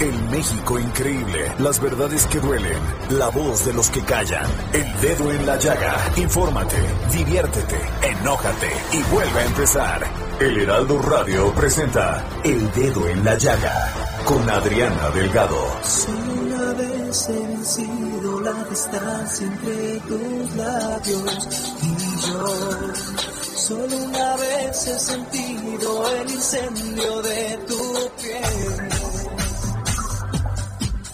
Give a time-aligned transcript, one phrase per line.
[0.00, 2.78] El México increíble, las verdades que duelen,
[3.10, 5.94] la voz de los que callan, el dedo en la llaga.
[6.16, 6.76] Infórmate,
[7.12, 10.06] diviértete, enójate y vuelve a empezar.
[10.40, 13.92] El Heraldo Radio presenta El Dedo en la Llaga
[14.24, 15.58] con Adriana Delgado.
[15.82, 21.48] Solo una vez he vencido la distancia entre tus labios
[21.82, 22.46] y yo.
[23.54, 28.99] Solo una vez he sentido el incendio de tu piel.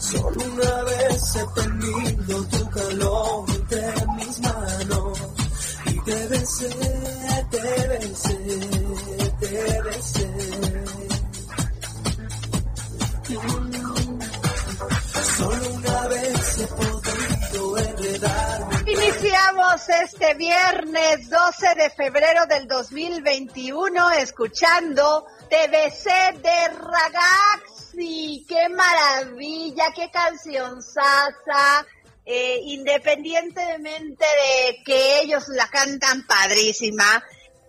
[0.06, 5.18] Solo una vez he tenido tu calor entre mis manos
[5.86, 6.68] y te besé,
[7.50, 8.38] te besé,
[9.40, 10.30] te besé.
[15.36, 18.92] Solo una vez he podido enredarme.
[18.92, 26.68] Iniciamos este viernes 12 de febrero del 2021 escuchando TBC de
[27.96, 28.44] Ragazzi.
[28.48, 29.92] ¡Qué maravilla!
[29.94, 31.86] ¡Qué canción sasa!
[32.24, 37.22] Eh, independientemente de que ellos la cantan padrísima,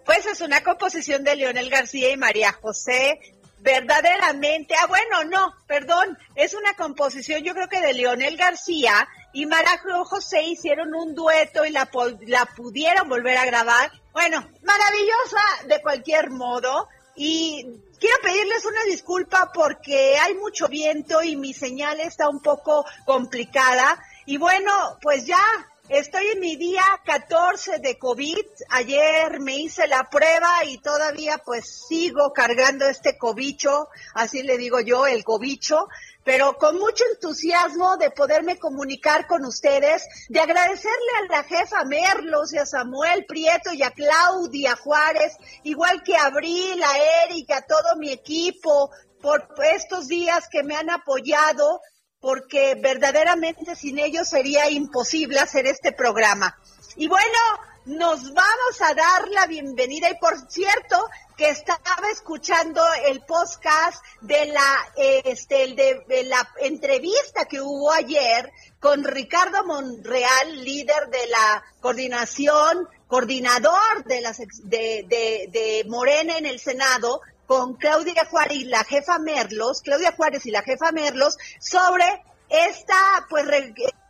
[0.03, 3.19] pues es una composición de Leonel García y María José.
[3.59, 9.47] Verdaderamente, ah bueno, no, perdón, es una composición yo creo que de Leonel García y
[9.47, 11.89] María José hicieron un dueto y la,
[12.27, 13.91] la pudieron volver a grabar.
[14.13, 16.87] Bueno, maravillosa de cualquier modo.
[17.15, 17.65] Y
[17.99, 24.01] quiero pedirles una disculpa porque hay mucho viento y mi señal está un poco complicada.
[24.25, 24.71] Y bueno,
[25.01, 25.41] pues ya
[25.89, 28.45] estoy en mi día 14 de COVID.
[28.69, 34.79] Ayer me hice la prueba y todavía pues sigo cargando este cobicho, así le digo
[34.79, 35.87] yo, el cobicho
[36.27, 42.51] pero con mucho entusiasmo de poderme comunicar con ustedes, de agradecerle a la jefa Merlos
[42.51, 47.61] y a Samuel Prieto y a Claudia Juárez, igual que a Abril, a Erika, a
[47.61, 51.79] todo mi equipo, por estos días que me han apoyado,
[52.19, 56.59] porque verdaderamente sin ellos sería imposible hacer este programa.
[56.97, 57.39] Y bueno,
[57.87, 60.97] nos vamos a dar la bienvenida y por cierto
[61.37, 68.51] que estaba escuchando el podcast de la este el de, la entrevista que hubo ayer
[68.81, 76.59] con Ricardo Monreal, líder de la coordinación, coordinador de las de, de, Morena en el
[76.59, 82.21] Senado, con Claudia Juárez y la jefa Merlos, Claudia Juárez y la jefa Merlos, sobre
[82.49, 83.45] esta pues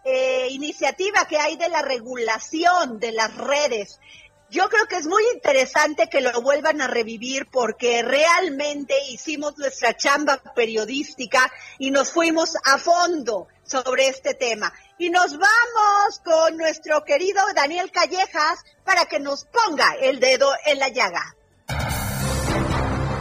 [0.09, 3.99] eh, iniciativa que hay de la regulación de las redes.
[4.49, 9.97] Yo creo que es muy interesante que lo vuelvan a revivir porque realmente hicimos nuestra
[9.97, 14.71] chamba periodística y nos fuimos a fondo sobre este tema.
[14.97, 20.79] Y nos vamos con nuestro querido Daniel Callejas para que nos ponga el dedo en
[20.79, 21.36] la llaga.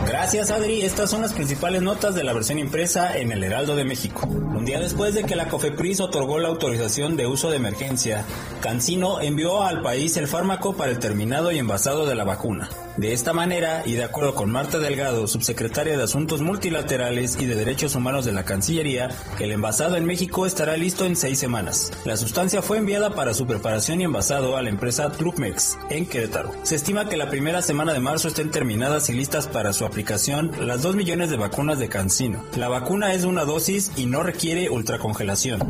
[0.06, 3.84] Gracias Adri, estas son las principales notas de la versión impresa en el Heraldo de
[3.84, 4.26] México.
[4.28, 8.24] Un día después de que la COFEPRIS otorgó la autorización de uso de emergencia,
[8.60, 12.68] Cancino envió al país el fármaco para el terminado y envasado de la vacuna.
[12.96, 17.54] De esta manera, y de acuerdo con Marta Delgado, subsecretaria de Asuntos Multilaterales y de
[17.54, 21.92] Derechos Humanos de la Cancillería, el envasado en México estará listo en seis semanas.
[22.06, 26.52] La sustancia fue enviada para su preparación y envasado a la empresa Trupmex en Querétaro.
[26.62, 30.52] Se estima que la primera semana de marzo estén terminadas y listas para su aplicación
[30.66, 32.42] las 2 millones de vacunas de Cancino.
[32.56, 35.60] La vacuna es una dosis y no requiere ultracongelación.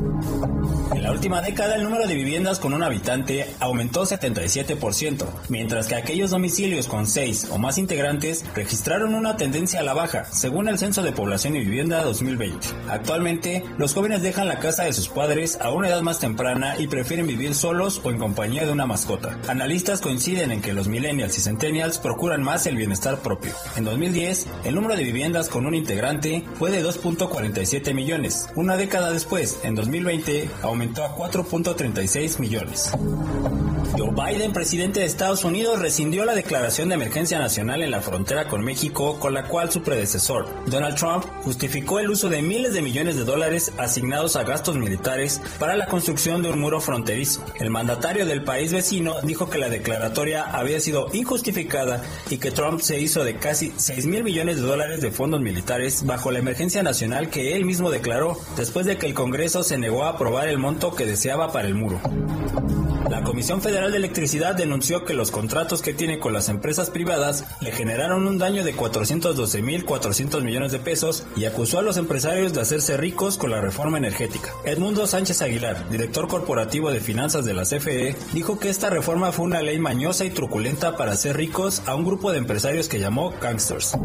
[0.94, 5.96] En la última década el número de viviendas con un habitante aumentó 77%, mientras que
[5.96, 10.78] aquellos domicilios con 6 o más integrantes registraron una tendencia a la baja, según el
[10.78, 12.68] Censo de Población y Vivienda 2020.
[12.88, 16.86] Actualmente, los jóvenes dejan la casa de sus padres a una edad más temprana y
[16.86, 19.38] prefieren vivir solos o en compañía de una mascota.
[19.46, 23.52] Analistas coinciden en que los millennials y centennials procuran más el bienestar propio.
[23.76, 28.48] En 2010 2010, el número de viviendas con un integrante fue de 2.47 millones.
[28.54, 32.92] Una década después, en 2020, aumentó a 4.36 millones.
[33.96, 38.48] Joe Biden, presidente de Estados Unidos, rescindió la declaración de emergencia nacional en la frontera
[38.48, 42.82] con México, con la cual su predecesor, Donald Trump, justificó el uso de miles de
[42.82, 47.44] millones de dólares asignados a gastos militares para la construcción de un muro fronterizo.
[47.58, 52.80] El mandatario del país vecino dijo que la declaratoria había sido injustificada y que Trump
[52.80, 56.82] se hizo de casi 6 mil millones de dólares de fondos militares bajo la emergencia
[56.82, 60.58] nacional que él mismo declaró después de que el Congreso se negó a aprobar el
[60.58, 62.00] monto que deseaba para el muro.
[63.26, 67.72] Comisión Federal de Electricidad denunció que los contratos que tiene con las empresas privadas le
[67.72, 72.96] generaron un daño de 412.400 millones de pesos y acusó a los empresarios de hacerse
[72.96, 74.52] ricos con la reforma energética.
[74.64, 79.46] Edmundo Sánchez Aguilar, director corporativo de finanzas de la CFE, dijo que esta reforma fue
[79.46, 83.34] una ley mañosa y truculenta para hacer ricos a un grupo de empresarios que llamó
[83.40, 83.98] gangsters.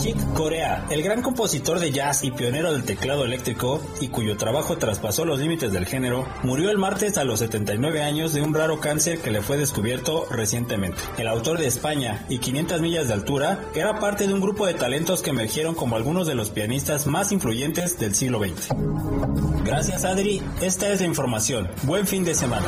[0.00, 4.78] Chick Corea, el gran compositor de jazz y pionero del teclado eléctrico y cuyo trabajo
[4.78, 8.80] traspasó los límites del género, murió el martes a los 79 años de un raro
[8.80, 11.00] cáncer que le fue descubierto recientemente.
[11.16, 14.74] El autor de España y 500 millas de altura era parte de un grupo de
[14.74, 18.68] talentos que emergieron como algunos de los pianistas más influyentes del siglo XX.
[19.64, 21.70] Gracias Adri, esta es la información.
[21.84, 22.66] Buen fin de semana.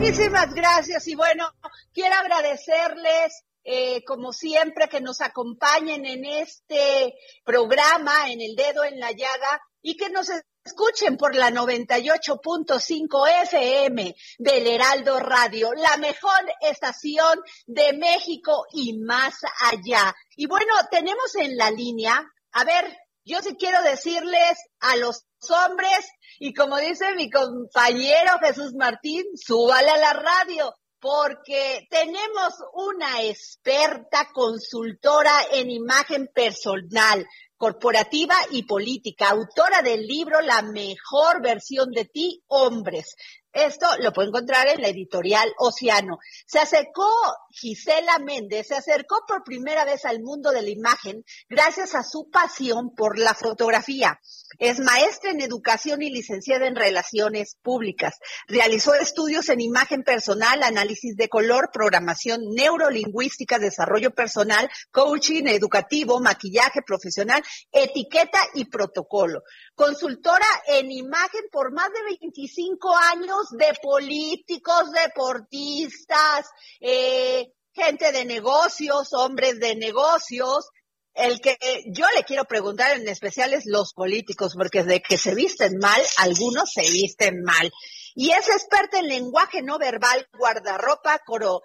[0.00, 1.48] Muchísimas gracias y bueno,
[1.92, 7.14] quiero agradecerles eh, como siempre, que nos acompañen en este
[7.44, 10.28] programa, en el dedo en la llaga, y que nos
[10.66, 19.34] Escuchen por la 98.5 FM del Heraldo Radio, la mejor estación de México y más
[19.60, 20.16] allá.
[20.36, 22.18] Y bueno, tenemos en la línea,
[22.52, 22.96] a ver,
[23.26, 26.08] yo sí quiero decirles a los hombres,
[26.38, 34.30] y como dice mi compañero Jesús Martín, súbale a la radio, porque tenemos una experta
[34.32, 42.42] consultora en imagen personal, corporativa y política, autora del libro La mejor versión de ti,
[42.48, 43.14] hombres.
[43.54, 46.18] Esto lo puede encontrar en la editorial Océano.
[46.44, 47.08] Se acercó
[47.50, 52.28] Gisela Méndez, se acercó por primera vez al mundo de la imagen gracias a su
[52.30, 54.18] pasión por la fotografía.
[54.58, 58.18] Es maestra en educación y licenciada en relaciones públicas.
[58.48, 66.82] Realizó estudios en imagen personal, análisis de color, programación neurolingüística, desarrollo personal, coaching educativo, maquillaje
[66.82, 69.42] profesional, etiqueta y protocolo.
[69.74, 76.46] Consultora en imagen por más de 25 años de políticos, deportistas,
[76.80, 80.68] eh, gente de negocios, hombres de negocios,
[81.14, 81.56] el que
[81.86, 86.00] yo le quiero preguntar en especial es los políticos, porque de que se visten mal,
[86.18, 87.72] algunos se visten mal.
[88.14, 91.62] Y es experta en lenguaje no verbal, guardarropa, coro,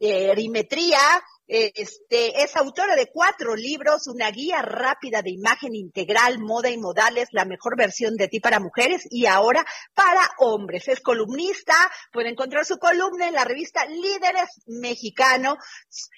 [0.00, 0.98] eh, erimetría,
[1.46, 7.28] este, es autora de cuatro libros, una guía rápida de imagen integral, moda y modales,
[7.32, 9.64] la mejor versión de ti para mujeres y ahora
[9.94, 10.88] para hombres.
[10.88, 11.74] Es columnista,
[12.12, 15.56] puede encontrar su columna en la revista Líderes Mexicano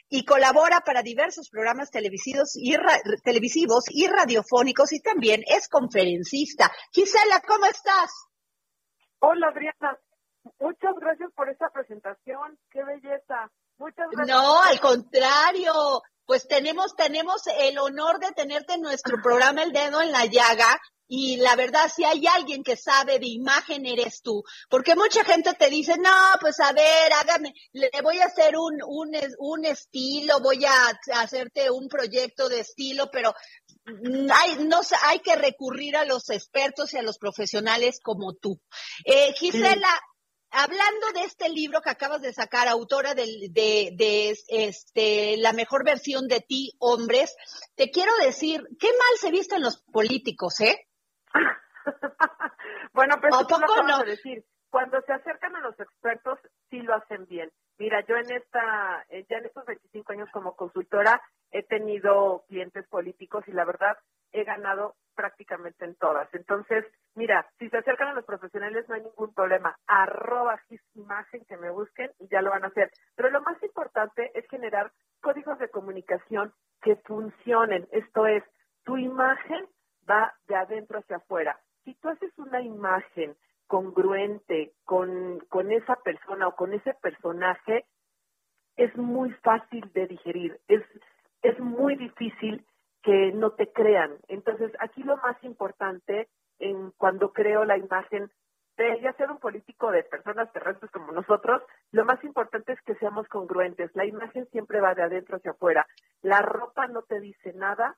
[0.08, 2.76] y colabora para diversos programas televisivos y,
[3.24, 6.70] televisivos y radiofónicos y también es conferencista.
[6.92, 8.10] Gisela, ¿cómo estás?
[9.20, 9.98] Hola, Adriana.
[10.60, 12.58] Muchas gracias por esta presentación.
[12.70, 13.50] Qué belleza.
[13.78, 14.36] Muchas gracias.
[14.36, 16.02] No, al contrario.
[16.24, 20.80] Pues tenemos, tenemos el honor de tenerte en nuestro programa El Dedo en la Llaga.
[21.08, 24.42] Y la verdad, si hay alguien que sabe de imagen, eres tú.
[24.68, 26.10] Porque mucha gente te dice, no,
[26.40, 31.70] pues a ver, hágame, le voy a hacer un, un, un estilo, voy a hacerte
[31.70, 33.32] un proyecto de estilo, pero
[33.86, 38.60] hay, no, hay que recurrir a los expertos y a los profesionales como tú.
[39.04, 39.88] Eh, Gisela,
[40.50, 46.26] hablando de este libro que acabas de sacar, autora de, de, este, la mejor versión
[46.28, 47.36] de ti, hombres,
[47.74, 50.88] te quiero decir, qué mal se visten los políticos, ¿eh?
[52.92, 54.02] bueno, pero ¿A poco no?
[54.04, 54.44] decir.
[54.68, 56.38] Cuando se acercan a los expertos,
[56.68, 57.50] sí lo hacen bien.
[57.78, 62.86] Mira, yo en esta, eh, ya en estos 25 años como consultora, he tenido clientes
[62.88, 63.96] políticos y la verdad
[64.32, 66.32] he ganado prácticamente en todas.
[66.34, 69.76] Entonces, mira, si se acercan a los profesionales no hay ningún problema.
[69.86, 70.60] Arroba
[70.94, 72.90] imagen que me busquen y ya lo van a hacer.
[73.14, 76.52] Pero lo más importante es generar códigos de comunicación
[76.82, 77.86] que funcionen.
[77.90, 78.42] Esto es,
[78.84, 79.66] tu imagen
[80.08, 81.58] va de adentro hacia afuera.
[81.84, 87.84] Si tú haces una imagen congruente con, con esa persona o con ese personaje,
[88.76, 90.60] es muy fácil de digerir.
[90.68, 90.82] Es,
[91.42, 92.64] es muy difícil
[93.02, 94.16] que no te crean.
[94.28, 98.30] Entonces, aquí lo más importante en cuando creo la imagen
[98.76, 102.94] de ya ser un político de personas terrestres como nosotros, lo más importante es que
[102.96, 103.90] seamos congruentes.
[103.94, 105.86] La imagen siempre va de adentro hacia afuera.
[106.20, 107.96] La ropa no te dice nada,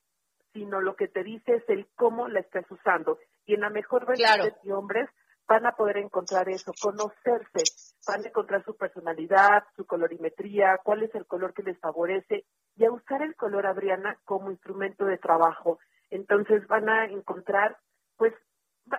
[0.53, 3.19] sino lo que te dice es el cómo la estás usando.
[3.45, 5.09] Y en la mejor versión de hombres
[5.49, 7.65] van a poder encontrar eso, conocerse,
[8.07, 12.45] van a encontrar su personalidad, su colorimetría, cuál es el color que les favorece
[12.77, 15.79] y a usar el color Adriana como instrumento de trabajo.
[16.11, 17.79] Entonces van a encontrar,
[18.17, 18.35] pues,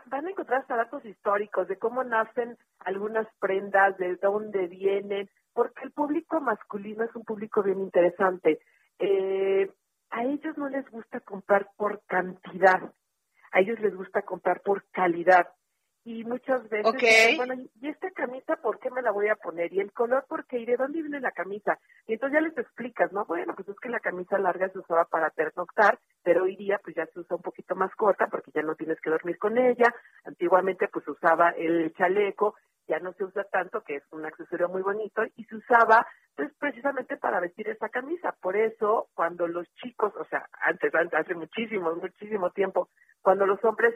[0.07, 5.83] van a encontrar hasta datos históricos de cómo nacen algunas prendas, de dónde vienen, porque
[5.83, 8.59] el público masculino es un público bien interesante.
[8.97, 9.71] Eh,
[10.09, 12.91] a ellos no les gusta comprar por cantidad,
[13.51, 15.47] a ellos les gusta comprar por calidad
[16.09, 19.71] y muchas veces, bueno, ¿y esta camisa por qué me la voy a poner?
[19.71, 20.57] ¿Y el color por qué?
[20.57, 21.77] ¿Y de dónde viene la camisa?
[22.07, 23.25] Y entonces ya les explicas, ¿no?
[23.25, 26.95] Bueno, pues es que la camisa larga se usaba para pernoctar, pero hoy día pues
[26.95, 29.93] ya se usa un poquito más corta porque ya no tienes que dormir con ella.
[30.23, 32.55] Antiguamente pues usaba el chaleco,
[32.87, 36.51] ya no se usa tanto, que es un accesorio muy bonito, y se usaba pues
[36.57, 38.35] precisamente para vestir esa camisa.
[38.41, 42.89] Por eso, cuando los chicos, o sea, antes, antes hace muchísimo, muchísimo tiempo,
[43.21, 43.93] cuando los hombres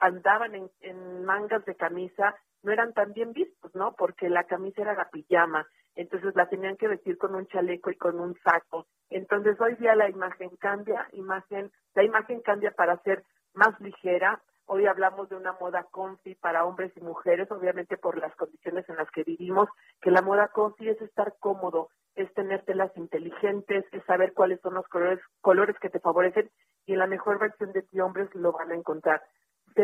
[0.00, 3.94] andaban en, mangas de camisa no eran tan bien vistos, ¿no?
[3.96, 7.96] Porque la camisa era la pijama, entonces la tenían que vestir con un chaleco y
[7.96, 8.86] con un saco.
[9.08, 14.42] Entonces hoy día la imagen cambia, imagen, la imagen cambia para ser más ligera.
[14.66, 18.96] Hoy hablamos de una moda confi para hombres y mujeres, obviamente por las condiciones en
[18.96, 19.68] las que vivimos,
[20.00, 24.74] que la moda confi es estar cómodo, es tener telas inteligentes, es saber cuáles son
[24.74, 26.50] los colores, colores que te favorecen
[26.86, 29.22] y en la mejor versión de ti hombres lo van a encontrar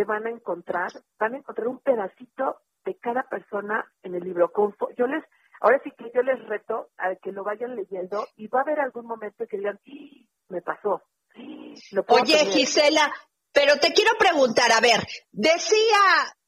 [0.04, 4.52] van a encontrar, van a encontrar un pedacito de cada persona en el libro.
[4.96, 5.24] Yo les,
[5.60, 8.80] ahora sí que yo les reto a que lo vayan leyendo y va a haber
[8.80, 9.80] algún momento que digan,
[10.48, 11.02] me pasó.
[12.08, 13.12] Oye, Gisela,
[13.52, 15.00] pero te quiero preguntar, a ver,
[15.30, 15.98] decía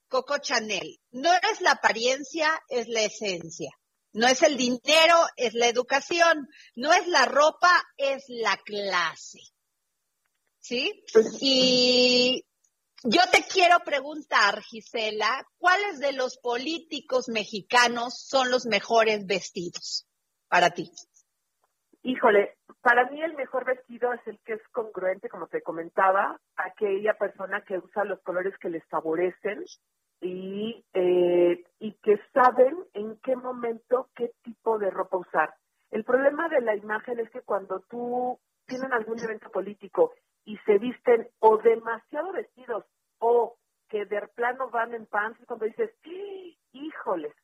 [0.08, 3.70] Coco Chanel, no es la apariencia, es la esencia.
[4.12, 6.48] No es el dinero, es la educación.
[6.74, 9.40] No es la ropa, es la clase.
[10.60, 11.04] ¿Sí?
[11.12, 12.44] Pues, y
[13.04, 20.06] yo te quiero preguntar, Gisela, ¿cuáles de los políticos mexicanos son los mejores vestidos
[20.48, 20.90] para ti?
[22.02, 27.14] Híjole, para mí el mejor vestido es el que es congruente, como te comentaba, aquella
[27.14, 29.64] persona que usa los colores que les favorecen
[30.20, 35.54] y, eh, y que saben en qué momento qué tipo de ropa usar.
[35.90, 40.12] El problema de la imagen es que cuando tú tienes algún evento político
[40.48, 42.86] y se visten o demasiado vestidos
[43.18, 43.58] o
[43.90, 45.90] que de plano van en pants cuando dices,
[46.72, 47.34] híjoles,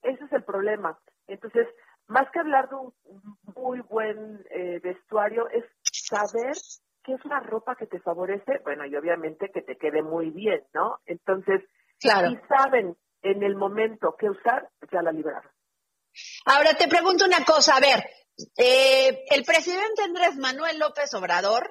[0.00, 0.96] ese es el problema.
[1.26, 1.66] Entonces,
[2.06, 2.94] más que hablar de un
[3.56, 6.54] muy buen eh, vestuario, es saber
[7.02, 10.62] qué es la ropa que te favorece, bueno, y obviamente que te quede muy bien,
[10.72, 11.00] ¿no?
[11.06, 11.64] Entonces,
[11.98, 12.30] claro.
[12.30, 15.50] si saben en el momento qué usar, ya la libraron.
[16.44, 18.04] Ahora te pregunto una cosa, a ver,
[18.56, 21.68] eh, el presidente Andrés Manuel López Obrador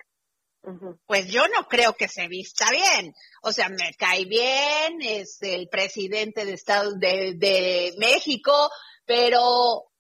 [1.06, 3.14] pues yo no creo que se vista bien.
[3.42, 8.70] O sea, me cae bien, es el presidente de Estados de, México,
[9.06, 9.92] pero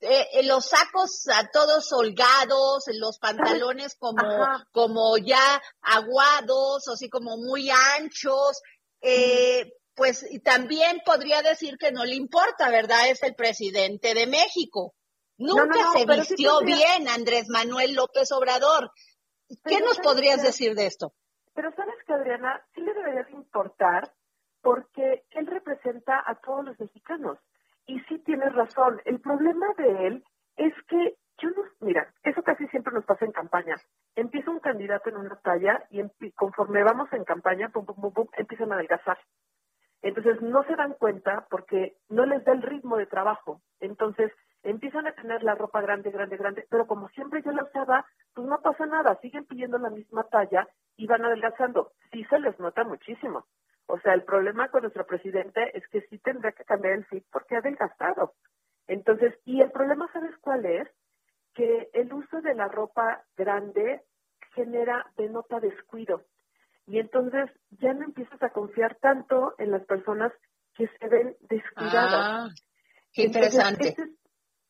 [0.00, 4.22] eh, los sacos a todos holgados, los pantalones como,
[4.72, 8.60] como ya aguados, así como muy anchos,
[9.00, 13.08] eh, pues también podría decir que no le importa, ¿verdad?
[13.08, 14.94] Es el presidente de México.
[15.36, 18.92] Nunca se vistió bien Andrés Manuel López Obrador.
[19.64, 21.12] ¿Qué nos podrías decir de esto?
[21.54, 24.10] Pero sabes que Adriana, sí le debería de importar
[24.62, 27.38] porque él representa a todos los mexicanos.
[27.86, 30.24] Y sí tienes razón, el problema de él
[30.56, 33.76] es que yo no, mira, eso casi siempre nos pasa en campaña.
[34.14, 38.72] Empieza un candidato en una talla y conforme vamos en campaña, pum, pum, pum, empiezan
[38.72, 39.18] a adelgazar.
[40.02, 43.60] Entonces no se dan cuenta porque no les da el ritmo de trabajo.
[43.80, 44.32] Entonces
[44.64, 48.04] empiezan a tener la ropa grande, grande, grande, pero como siempre yo la usaba,
[48.34, 50.66] pues no pasa nada, siguen pidiendo la misma talla
[50.96, 51.92] y van adelgazando.
[52.10, 53.46] Sí se les nota muchísimo.
[53.86, 57.24] O sea, el problema con nuestro presidente es que sí tendrá que cambiar el fit
[57.30, 58.32] porque ha adelgazado.
[58.86, 60.88] Entonces, y el problema, ¿sabes cuál es?
[61.54, 64.02] Que el uso de la ropa grande
[64.54, 66.22] genera, denota descuido.
[66.86, 70.32] Y entonces ya no empiezas a confiar tanto en las personas
[70.74, 72.20] que se ven descuidadas.
[72.24, 72.48] Ah,
[73.12, 73.94] qué interesante.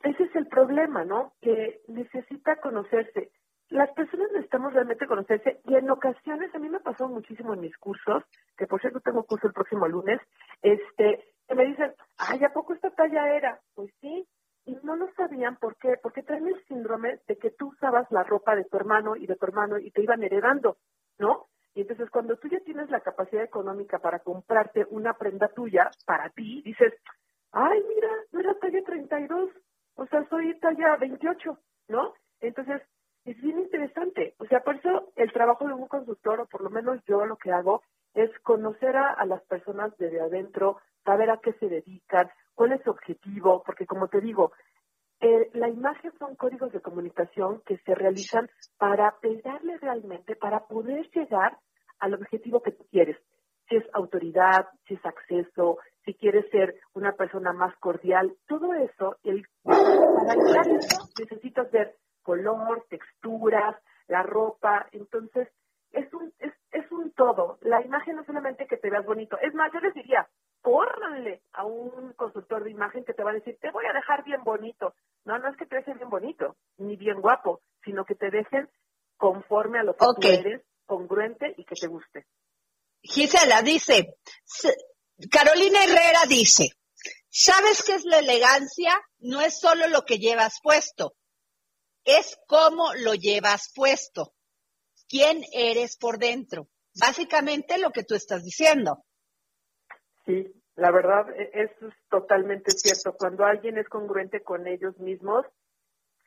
[0.04, 1.32] Ese es el problema, ¿no?
[1.40, 3.30] Que necesita conocerse.
[3.70, 7.76] Las personas necesitamos realmente conocerse y en ocasiones, a mí me pasó muchísimo en mis
[7.78, 8.22] cursos,
[8.58, 10.20] que por cierto tengo curso el próximo lunes,
[10.60, 13.58] este, que me dicen, ay, ¿a poco esta talla era?
[13.74, 14.28] Pues sí,
[14.66, 15.94] y no lo sabían, ¿por qué?
[16.02, 19.36] Porque traen el síndrome de que tú usabas la ropa de tu hermano y de
[19.36, 20.76] tu hermano y te iban heredando,
[21.18, 21.46] ¿no?
[21.74, 26.28] Y entonces cuando tú ya tienes la capacidad económica para comprarte una prenda tuya para
[26.28, 26.92] ti, dices,
[27.52, 29.50] ay, mira, no era talla 32,
[30.20, 32.14] sea, soy talla 28, ¿no?
[32.40, 32.82] Entonces,
[33.24, 34.34] es bien interesante.
[34.38, 37.36] O sea, por eso el trabajo de un consultor, o por lo menos yo lo
[37.36, 37.82] que hago,
[38.14, 42.90] es conocer a, las personas desde adentro, saber a qué se dedican, cuál es su
[42.90, 44.52] objetivo, porque como te digo,
[45.20, 51.10] eh, la imagen son códigos de comunicación que se realizan para pegarle realmente, para poder
[51.10, 51.58] llegar
[51.98, 53.16] al objetivo que tú quieres.
[53.68, 59.16] Si es autoridad, si es acceso, si quieres ser una persona más cordial, todo eso,
[59.24, 59.46] el,
[59.84, 60.64] para
[61.18, 63.76] necesitas ver color, texturas,
[64.08, 65.48] la ropa, entonces
[65.92, 67.58] es un, es, es un todo.
[67.62, 70.28] La imagen no solamente que te veas bonito, es más, yo les diría,
[70.60, 74.24] córranle a un consultor de imagen que te va a decir, te voy a dejar
[74.24, 74.94] bien bonito.
[75.24, 78.68] No, no es que te dejen bien bonito, ni bien guapo, sino que te dejen
[79.16, 82.26] conforme a lo que tú eres, congruente y que te guste.
[83.02, 84.16] Gisela dice,
[85.30, 86.70] Carolina Herrera dice,
[87.34, 88.92] ¿sabes qué es la elegancia?
[89.18, 91.14] No es solo lo que llevas puesto,
[92.04, 94.32] es cómo lo llevas puesto.
[95.08, 96.68] ¿Quién eres por dentro?
[96.98, 99.04] Básicamente lo que tú estás diciendo.
[100.24, 103.16] Sí, la verdad, e, eso es totalmente cierto.
[103.16, 105.44] Cuando alguien es congruente con ellos mismos,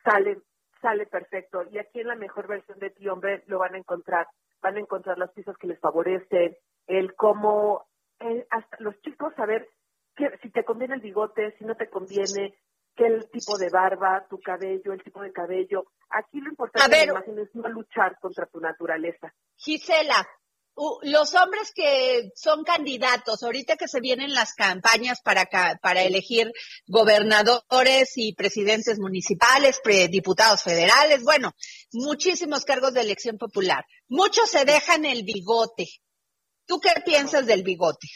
[0.04, 0.42] sale,
[0.82, 1.64] sale perfecto.
[1.70, 4.28] Y aquí en la mejor versión de ti, hombre, lo van a encontrar.
[4.60, 7.88] Van a encontrar las piezas que les favorecen, el cómo,
[8.50, 9.68] hasta los chicos saber
[10.18, 12.58] que, si te conviene el bigote, si no te conviene,
[12.96, 15.84] qué el tipo de barba, tu cabello, el tipo de cabello.
[16.10, 19.32] Aquí lo importante la imagen es no luchar contra tu naturaleza.
[19.56, 20.26] Gisela,
[21.02, 25.46] los hombres que son candidatos, ahorita que se vienen las campañas para,
[25.80, 26.52] para elegir
[26.86, 31.52] gobernadores y presidentes municipales, diputados federales, bueno,
[31.92, 33.84] muchísimos cargos de elección popular.
[34.08, 35.86] Muchos se dejan el bigote.
[36.66, 38.08] ¿Tú qué piensas del bigote?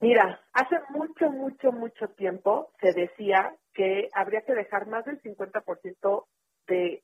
[0.00, 6.26] Mira, hace mucho, mucho, mucho tiempo se decía que habría que dejar más del 50%
[6.66, 7.02] de,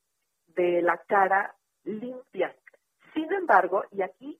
[0.49, 2.55] de la cara limpia
[3.17, 4.39] sin embargo, y aquí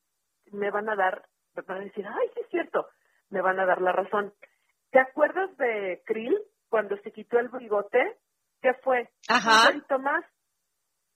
[0.53, 2.87] me van a dar, me van a decir, ay, sí es cierto,
[3.31, 4.35] me van a dar la razón.
[4.91, 8.19] ¿Te acuerdas de Krill cuando se quitó el bigote?
[8.61, 9.09] ¿Qué fue?
[9.29, 9.71] Ajá.
[9.71, 10.25] Un poquito más,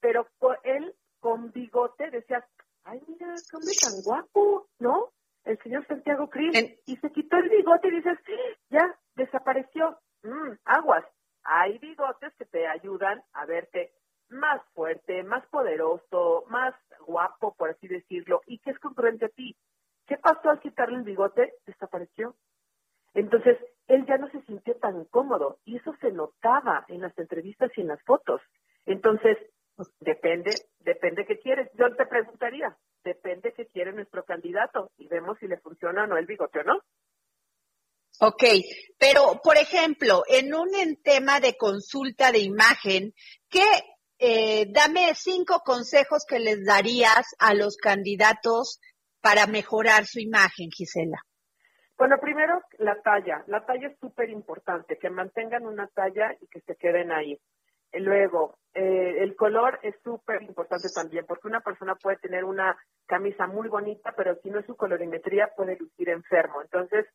[0.00, 0.26] pero
[0.64, 2.44] él con bigote decía,
[2.84, 5.10] ay, mira, qué hombre tan guapo, ¿no?
[5.44, 6.78] El señor Santiago Krill.
[6.86, 8.18] Y se quitó el bigote y dices,
[8.68, 9.98] ya, desapareció.
[10.22, 11.04] Mm, aguas.
[11.44, 13.92] Hay bigotes que te ayudan a verte
[14.28, 16.74] más fuerte, más poderoso, más
[17.06, 19.56] guapo, por así decirlo, y que es congruente a ti.
[20.06, 21.54] ¿Qué pasó al quitarle el bigote?
[21.66, 22.34] Desapareció.
[23.14, 27.70] Entonces, él ya no se sintió tan cómodo y eso se notaba en las entrevistas
[27.76, 28.40] y en las fotos.
[28.86, 29.36] Entonces,
[30.00, 31.70] depende, depende qué quieres.
[31.74, 36.16] Yo te preguntaría, depende qué quiere nuestro candidato y vemos si le funciona o no
[36.16, 36.80] el bigote o no.
[38.22, 38.44] Ok,
[38.98, 40.70] pero por ejemplo, en un
[41.02, 43.14] tema de consulta de imagen,
[43.48, 43.64] ¿qué
[44.22, 48.78] eh, dame cinco consejos que les darías a los candidatos
[49.22, 51.18] para mejorar su imagen, Gisela.
[51.96, 53.44] Bueno, primero la talla.
[53.46, 57.38] La talla es súper importante, que mantengan una talla y que se queden ahí.
[57.94, 62.76] Luego, eh, el color es súper importante también, porque una persona puede tener una
[63.06, 66.62] camisa muy bonita, pero si no es su colorimetría puede lucir enfermo.
[66.62, 67.06] Entonces,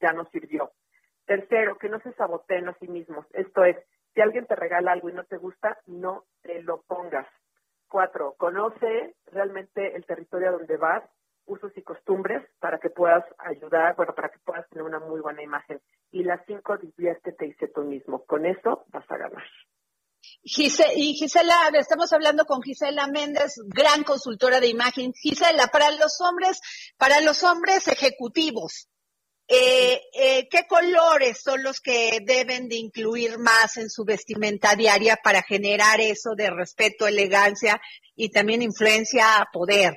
[0.00, 0.72] ya no sirvió.
[1.24, 3.26] Tercero, que no se saboteen a sí mismos.
[3.32, 3.76] Esto es,
[4.14, 7.26] si alguien te regala algo y no te gusta, no te lo pongas.
[7.88, 11.02] Cuatro, conoce realmente el territorio donde vas,
[11.46, 15.42] usos y costumbres para que puedas ayudar, bueno, para que puedas tener una muy buena
[15.42, 15.80] imagen.
[16.10, 18.24] Y las cinco, diviértete y sé tú mismo.
[18.26, 19.44] Con eso vas a ganar.
[20.42, 25.12] Y Gisela, estamos hablando con Gisela Méndez, gran consultora de imagen.
[25.14, 26.60] Gisela, para los hombres,
[26.96, 28.88] para los hombres ejecutivos,
[29.50, 35.16] eh, eh, ¿Qué colores son los que deben de incluir más en su vestimenta diaria
[35.24, 37.80] para generar eso de respeto, elegancia
[38.14, 39.94] y también influencia, poder?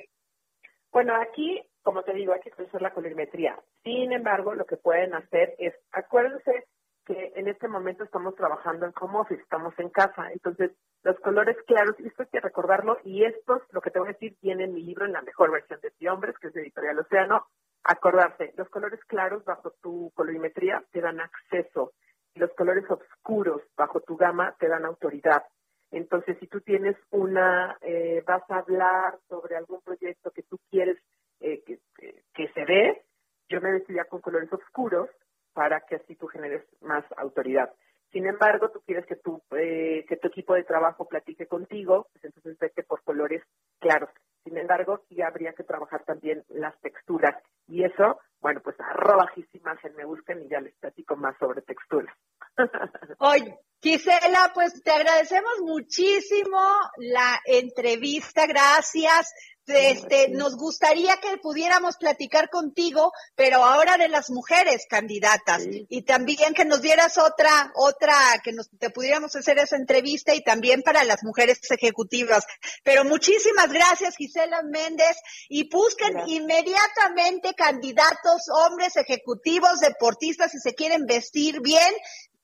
[0.90, 3.60] Bueno, aquí, como te digo, hay que conocer la colorimetría.
[3.84, 6.64] Sin embargo, lo que pueden hacer es, acuérdense
[7.12, 10.70] que en este momento estamos trabajando en home office, estamos en casa, entonces
[11.02, 14.36] los colores claros, esto hay que recordarlo, y esto, lo que te voy a decir,
[14.40, 16.98] viene en mi libro en la mejor versión de ti hombres, que es de Editorial
[16.98, 17.46] Océano,
[17.84, 21.94] Acordarse, los colores claros bajo tu colorimetría te dan acceso
[22.32, 25.42] y los colores oscuros bajo tu gama te dan autoridad.
[25.90, 30.96] Entonces, si tú tienes una, eh, vas a hablar sobre algún proyecto que tú quieres
[31.40, 33.02] eh, que, se dé,
[33.48, 35.10] yo me vestiría con colores oscuros
[35.52, 37.72] para que así tú generes más autoridad.
[38.12, 42.24] Sin embargo, tú quieres que tu, eh, que tu equipo de trabajo platique contigo, pues
[42.26, 43.42] entonces vete por colores
[43.78, 44.10] claros.
[44.44, 47.42] Sin embargo, sí habría que trabajar también las texturas.
[47.68, 52.14] Y eso, bueno, pues arroba imagen me busquen y ya les platico más sobre texturas.
[53.18, 56.60] Oye, Gisela, pues te agradecemos muchísimo
[56.98, 59.32] la entrevista, gracias.
[59.74, 65.62] Este, nos gustaría que pudiéramos platicar contigo, pero ahora de las mujeres candidatas.
[65.88, 70.42] Y también que nos dieras otra, otra, que nos te pudiéramos hacer esa entrevista y
[70.42, 72.44] también para las mujeres ejecutivas.
[72.82, 75.16] Pero muchísimas gracias, Gisela Méndez,
[75.48, 81.92] y busquen inmediatamente candidatos, hombres ejecutivos, deportistas, si se quieren vestir bien,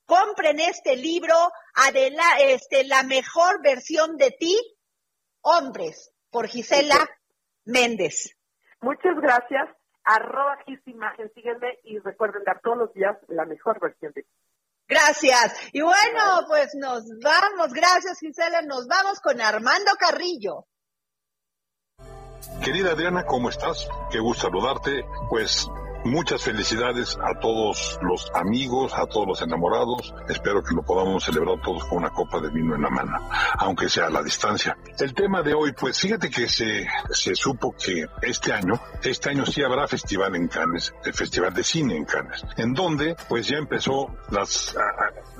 [0.06, 1.34] compren este libro,
[1.74, 4.56] Adela, este, la mejor versión de ti,
[5.42, 7.08] hombres por Gisela
[7.68, 8.34] Méndez.
[8.80, 9.68] Muchas gracias.
[10.04, 14.28] Arroba Gisimagen, sígueme y recuerden dar todos los días la mejor versión de ti.
[14.88, 15.68] Gracias.
[15.72, 17.74] Y bueno, pues nos vamos.
[17.74, 18.62] Gracias, Gisela.
[18.62, 20.64] Nos vamos con Armando Carrillo.
[22.64, 23.86] Querida Adriana, ¿cómo estás?
[24.10, 25.04] Qué gusto saludarte.
[25.28, 25.68] Pues
[26.04, 30.14] Muchas felicidades a todos los amigos, a todos los enamorados.
[30.28, 33.88] Espero que lo podamos celebrar todos con una copa de vino en la mano, aunque
[33.88, 34.76] sea a la distancia.
[34.98, 39.44] El tema de hoy, pues fíjate que se, se supo que este año, este año
[39.44, 43.58] sí habrá festival en Cannes, el festival de cine en Cannes, en donde pues ya
[43.58, 44.76] empezó las,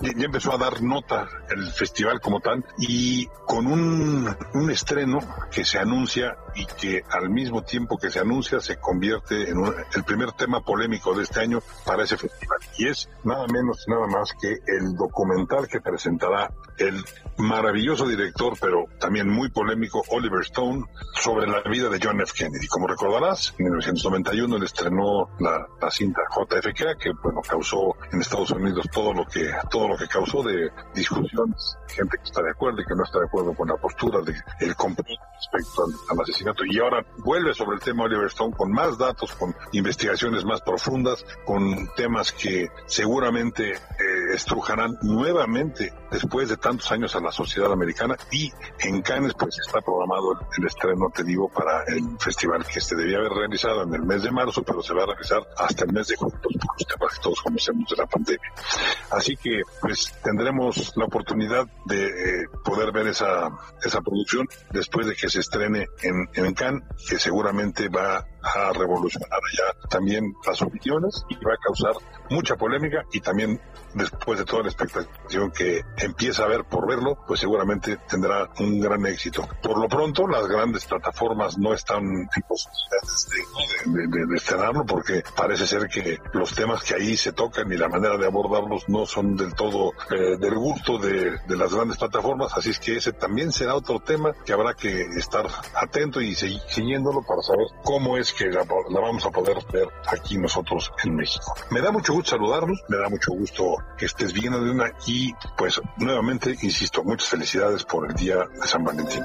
[0.01, 5.19] ya empezó a dar nota el festival como tal y con un, un estreno
[5.51, 9.59] que se anuncia y que al mismo tiempo que se anuncia se convierte en
[9.95, 12.59] el primer tema polémico de este año para ese festival.
[12.77, 17.05] Y es nada menos nada más que el documental que presentará el
[17.37, 20.85] maravilloso director, pero también muy polémico, Oliver Stone,
[21.15, 22.33] sobre la vida de John F.
[22.37, 22.67] Kennedy.
[22.69, 28.87] Como recordarás, en 1991 él estrenó la, cinta JFK, que bueno, causó en Estados Unidos
[28.93, 32.85] todo lo que, todo lo que causó de discusiones, gente que está de acuerdo y
[32.85, 36.64] que no está de acuerdo con la postura de el respecto al asesinato.
[36.64, 41.24] Y ahora vuelve sobre el tema Oliver Stone con más datos, con investigaciones más profundas,
[41.44, 48.16] con temas que seguramente eh, estrujarán nuevamente después de tantos años a la sociedad americana
[48.31, 52.96] y en Cannes pues está programado el, estreno, te digo, para el festival que se
[52.96, 55.92] debía haber realizado en el mes de marzo, pero se va a realizar hasta el
[55.92, 58.53] mes de junio por los temas que todos conocemos de la pandemia.
[59.11, 63.51] Así que pues tendremos la oportunidad de eh, poder ver esa,
[63.83, 69.40] esa producción después de que se estrene en, en Cannes, que seguramente va a revolucionar
[69.57, 71.94] ya también las opiniones y va a causar
[72.31, 73.61] mucha polémica y también
[73.94, 78.81] después de toda la expectación que empieza a haber por verlo, pues seguramente tendrá un
[78.81, 79.48] gran éxito.
[79.62, 83.29] Por lo pronto, las grandes plataformas no están en posibilidades
[83.87, 88.16] de, estrenarlo porque parece ser que los temas que ahí se tocan y la manera
[88.16, 92.79] de abordarlos no son del todo eh, del gusto de, las grandes plataformas, así es
[92.79, 97.42] que ese también será otro tema que habrá que estar atento y seguir siguiéndolo para
[97.42, 101.55] saber cómo es que la, vamos a poder ver aquí nosotros en México.
[101.71, 105.81] Me da mucho gusto saludarlos, me da mucho gusto que estés bien, Adriana, y pues
[105.97, 109.23] nuevamente, insisto, muchas felicidades por el Día de San Valentín.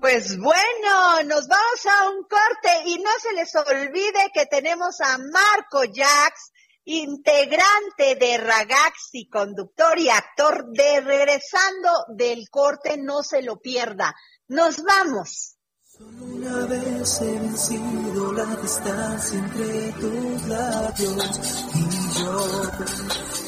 [0.00, 5.18] Pues bueno, nos vamos a un corte y no se les olvide que tenemos a
[5.18, 6.52] Marco Jax,
[6.84, 14.14] integrante de Ragaxi, conductor y actor de Regresando del corte, no se lo pierda.
[14.46, 15.55] Nos vamos.
[15.98, 22.42] Solo una vez he vencido la distancia entre tus labios y yo.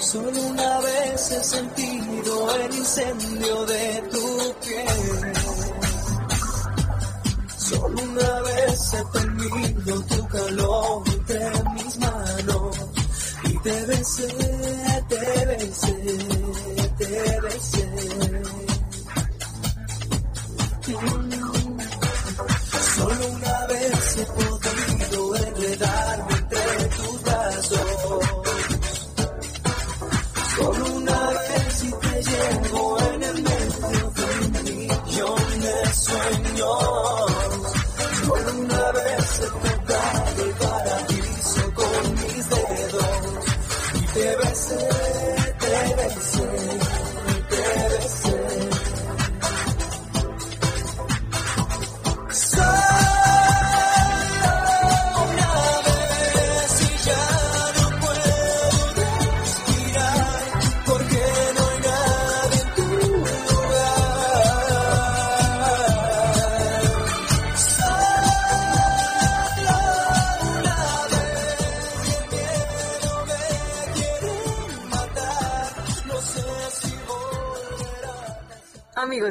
[0.01, 5.33] Solo una vez he sentido el incendio de tu piel.
[7.59, 12.79] Solo una vez he tenido tu calor entre mis manos
[13.45, 14.29] y te besé,
[15.11, 15.95] te besé,
[16.97, 17.89] te besé.
[32.23, 36.85] Llevo en el medio de un millón de sueños.
[38.25, 43.45] Solo una vez he tocado el paraíso con mis dedos
[43.95, 44.89] y te besé,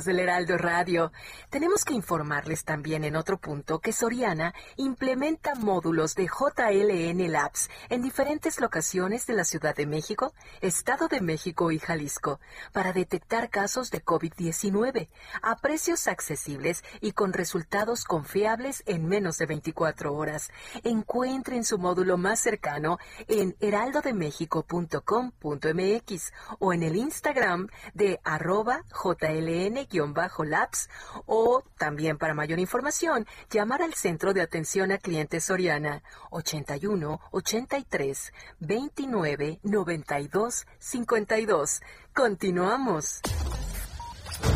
[0.05, 1.11] Del Heraldo Radio,
[1.57, 8.03] Tenemos que informarles también en otro punto que Soriana implementa módulos de JLN Labs en
[8.03, 12.39] diferentes locaciones de la Ciudad de México, Estado de México y Jalisco
[12.73, 15.09] para detectar casos de COVID-19
[15.41, 20.51] a precios accesibles y con resultados confiables en menos de 24 horas.
[20.83, 30.87] Encuentren su módulo más cercano en heraldodemexico.com.mx o en el Instagram de arroba jln-labs
[31.25, 31.46] o
[31.77, 39.59] también para mayor información, llamar al Centro de Atención a Clientes Soriana 81 83 29
[39.63, 41.81] 92 52.
[42.13, 43.21] Continuamos.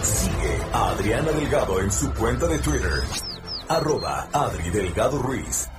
[0.03, 3.01] Sigue a Adriana Delgado en su cuenta de Twitter
[3.71, 5.69] arroba Adri Delgado Ruiz.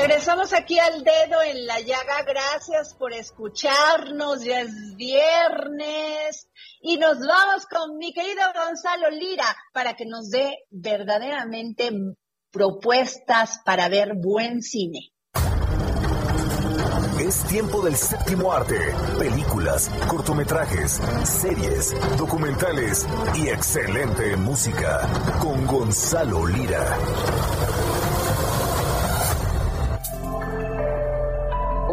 [0.00, 2.22] Regresamos aquí al dedo en la llaga.
[2.24, 4.44] Gracias por escucharnos.
[4.44, 6.48] Ya es viernes.
[6.80, 11.90] Y nos vamos con mi querido Gonzalo Lira para que nos dé verdaderamente
[12.52, 15.10] propuestas para ver buen cine.
[17.18, 18.78] Es tiempo del séptimo arte.
[19.18, 25.00] Películas, cortometrajes, series, documentales y excelente música.
[25.40, 26.96] Con Gonzalo Lira.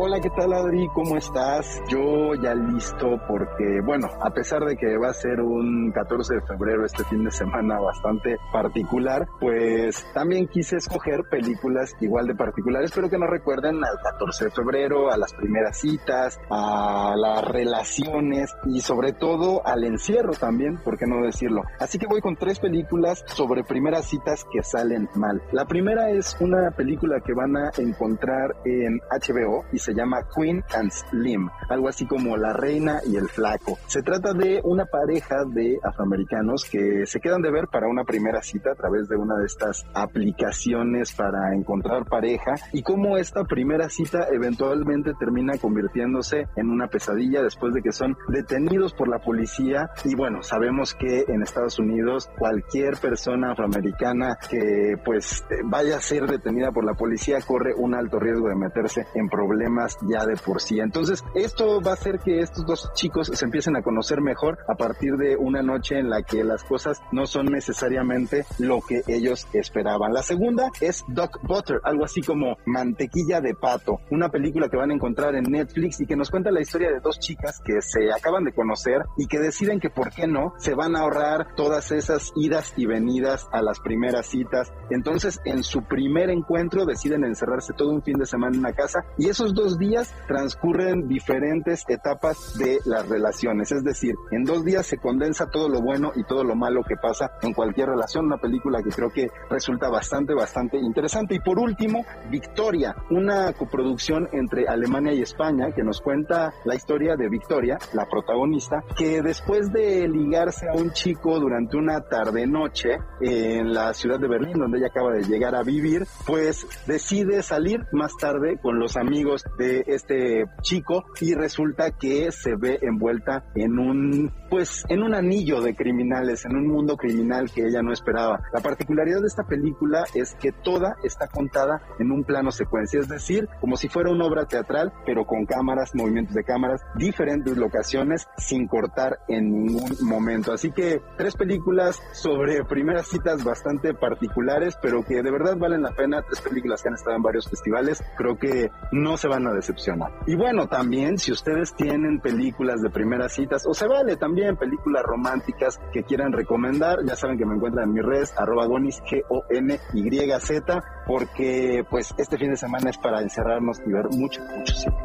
[0.08, 0.88] Hola, ¿qué tal Adri?
[0.94, 1.82] ¿Cómo estás?
[1.89, 6.41] Yo ya listo porque, bueno, a pesar de que va a ser un 14 de
[6.41, 12.91] febrero este fin de semana bastante particular, pues también quise escoger películas igual de particulares,
[12.94, 18.54] pero que nos recuerden al 14 de febrero, a las primeras citas, a las relaciones
[18.68, 21.63] y sobre todo al encierro también, ¿por qué no decirlo?
[21.80, 25.41] Así que voy con tres películas sobre primeras citas que salen mal.
[25.52, 30.63] La primera es una película que van a encontrar en HBO y se llama Queen
[30.75, 33.77] and Slim, algo así como La Reina y el Flaco.
[33.88, 38.41] Se trata de una pareja de afroamericanos que se quedan de ver para una primera
[38.41, 43.89] cita a través de una de estas aplicaciones para encontrar pareja y cómo esta primera
[43.89, 49.89] cita eventualmente termina convirtiéndose en una pesadilla después de que son detenidos por la policía
[50.03, 56.27] y bueno, sabemos que en Estados Unidos cualquier persona afroamericana que pues vaya a ser
[56.27, 60.62] detenida por la policía corre un alto riesgo de meterse en problemas ya de por
[60.62, 60.80] sí.
[60.80, 64.76] Entonces, esto va a hacer que estos dos chicos se empiecen a conocer mejor a
[64.76, 69.48] partir de una noche en la que las cosas no son necesariamente lo que ellos
[69.54, 70.13] esperaban.
[70.13, 74.91] La segunda es Duck Butter, algo así como Mantequilla de Pato, una película que van
[74.91, 78.12] a encontrar en Netflix y que nos cuenta la historia de dos chicas que se
[78.12, 81.91] acaban de conocer y que deciden que por qué no se van a ahorrar todas
[81.91, 84.71] esas idas y venidas a las primeras citas.
[84.89, 89.06] Entonces, en su primer encuentro deciden encerrarse todo un fin de semana en una casa
[89.17, 93.72] y esos dos días transcurren diferentes etapas de las relaciones.
[93.72, 96.96] Es decir, en dos días se condensa todo lo bueno y todo lo malo que
[96.96, 98.26] pasa en cualquier relación.
[98.26, 101.36] Una película que creo que resulta bastante, bastante interesante.
[101.36, 107.16] Y por último, Victoria, una coproducción entre Alemania y España que nos cuenta la historia
[107.16, 113.74] de Victoria, la protagonista, que después de ligarse a un chico durante una tarde-noche en
[113.74, 118.16] la ciudad de Berlín, donde ella acaba de llegar a vivir, pues decide salir más
[118.18, 123.80] tarde con los amigos de este, este chico y resulta que se ve envuelta en
[123.80, 128.41] un, pues, en un anillo de criminales, en un mundo criminal que ella no esperaba.
[128.54, 133.08] La particularidad de esta película es que toda está contada en un plano secuencia, es
[133.08, 138.28] decir, como si fuera una obra teatral, pero con cámaras, movimientos de cámaras, diferentes locaciones,
[138.38, 140.54] sin cortar en ningún momento.
[140.54, 145.91] Así que tres películas sobre primeras citas bastante particulares, pero que de verdad valen la
[145.91, 149.54] pena, tres películas que han estado en varios festivales, creo que no se van a
[149.56, 150.12] decepcionar.
[150.28, 155.04] Y bueno, también si ustedes tienen películas de primeras citas, o se vale también películas
[155.04, 160.84] románticas que quieran recomendar, ya saben que me encuentran en mi red, arroba gonis, G-O-N-Y-Z,
[161.08, 164.96] porque pues este fin de semana es para encerrarnos y ver mucho, mucho cine.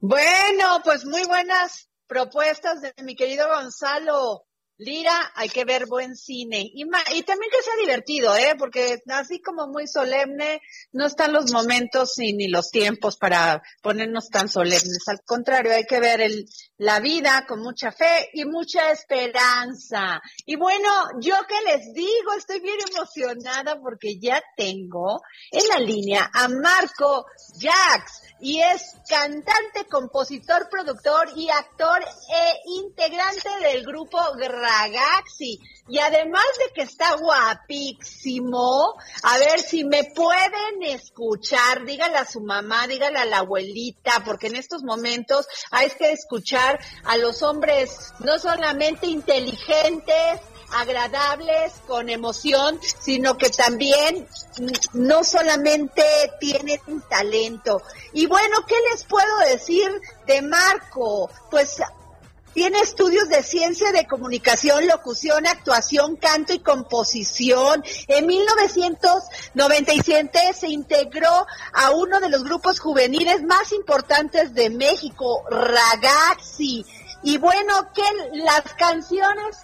[0.00, 4.47] Bueno, pues muy buenas propuestas de mi querido Gonzalo.
[4.78, 6.60] Lira, hay que ver buen cine.
[6.72, 8.54] Y, y también que sea divertido, ¿eh?
[8.56, 10.60] Porque así como muy solemne,
[10.92, 15.02] no están los momentos ni los tiempos para ponernos tan solemnes.
[15.08, 16.46] Al contrario, hay que ver el,
[16.78, 20.20] la vida con mucha fe y mucha esperanza.
[20.46, 20.88] Y bueno,
[21.20, 27.26] yo que les digo, estoy bien emocionada porque ya tengo en la línea a Marco
[27.58, 35.58] Jax y es cantante, compositor, productor y actor e integrante del grupo Ragazzi.
[35.88, 42.40] Y además de que está guapísimo, a ver si me pueden escuchar, dígale a su
[42.40, 46.67] mamá, dígale a la abuelita, porque en estos momentos hay que escuchar
[47.04, 50.40] a los hombres no solamente inteligentes,
[50.72, 54.28] agradables, con emoción, sino que también
[54.92, 56.02] no solamente
[56.40, 57.82] tienen talento.
[58.12, 59.88] Y bueno, ¿qué les puedo decir
[60.26, 61.30] de Marco?
[61.50, 61.80] Pues
[62.58, 67.84] tiene estudios de ciencia de comunicación, locución, actuación, canto y composición.
[68.08, 76.84] En 1997 se integró a uno de los grupos juveniles más importantes de México, Ragazzi.
[77.22, 78.02] Y bueno, que
[78.38, 79.58] las canciones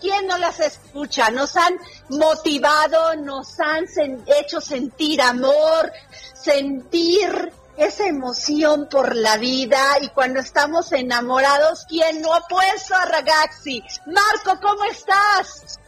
[0.00, 1.32] ¿quién no las escucha?
[1.32, 1.76] Nos han
[2.10, 3.86] motivado, nos han
[4.26, 5.90] hecho sentir amor,
[6.32, 13.04] sentir esa emoción por la vida y cuando estamos enamorados, ¿quién no ha puesto a
[13.06, 13.82] Ragazzi?
[14.06, 15.80] Marco, ¿cómo estás?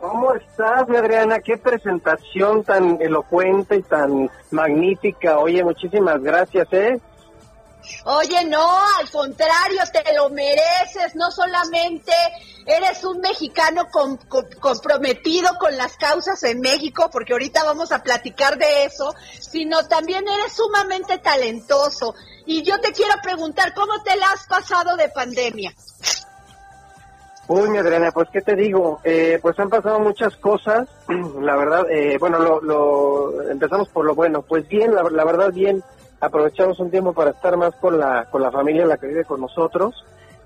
[0.00, 1.40] ¿Cómo estás, Adriana?
[1.40, 5.38] Qué presentación tan elocuente y tan magnífica.
[5.38, 7.00] Oye, muchísimas gracias, ¿eh?
[8.04, 8.66] Oye, no,
[8.98, 12.12] al contrario, te lo mereces, no solamente
[12.66, 13.84] eres un mexicano
[14.60, 20.26] comprometido con las causas en México, porque ahorita vamos a platicar de eso, sino también
[20.26, 22.14] eres sumamente talentoso.
[22.46, 25.74] Y yo te quiero preguntar, ¿cómo te la has pasado de pandemia?
[27.46, 30.88] Uy, mi Adriana, pues qué te digo, eh, pues han pasado muchas cosas,
[31.40, 35.84] la verdad, eh, bueno, lo, empezamos por lo bueno, pues bien, la verdad bien,
[36.24, 39.40] aprovechamos un tiempo para estar más con la, con la familia, la que vive con
[39.40, 40.04] nosotros,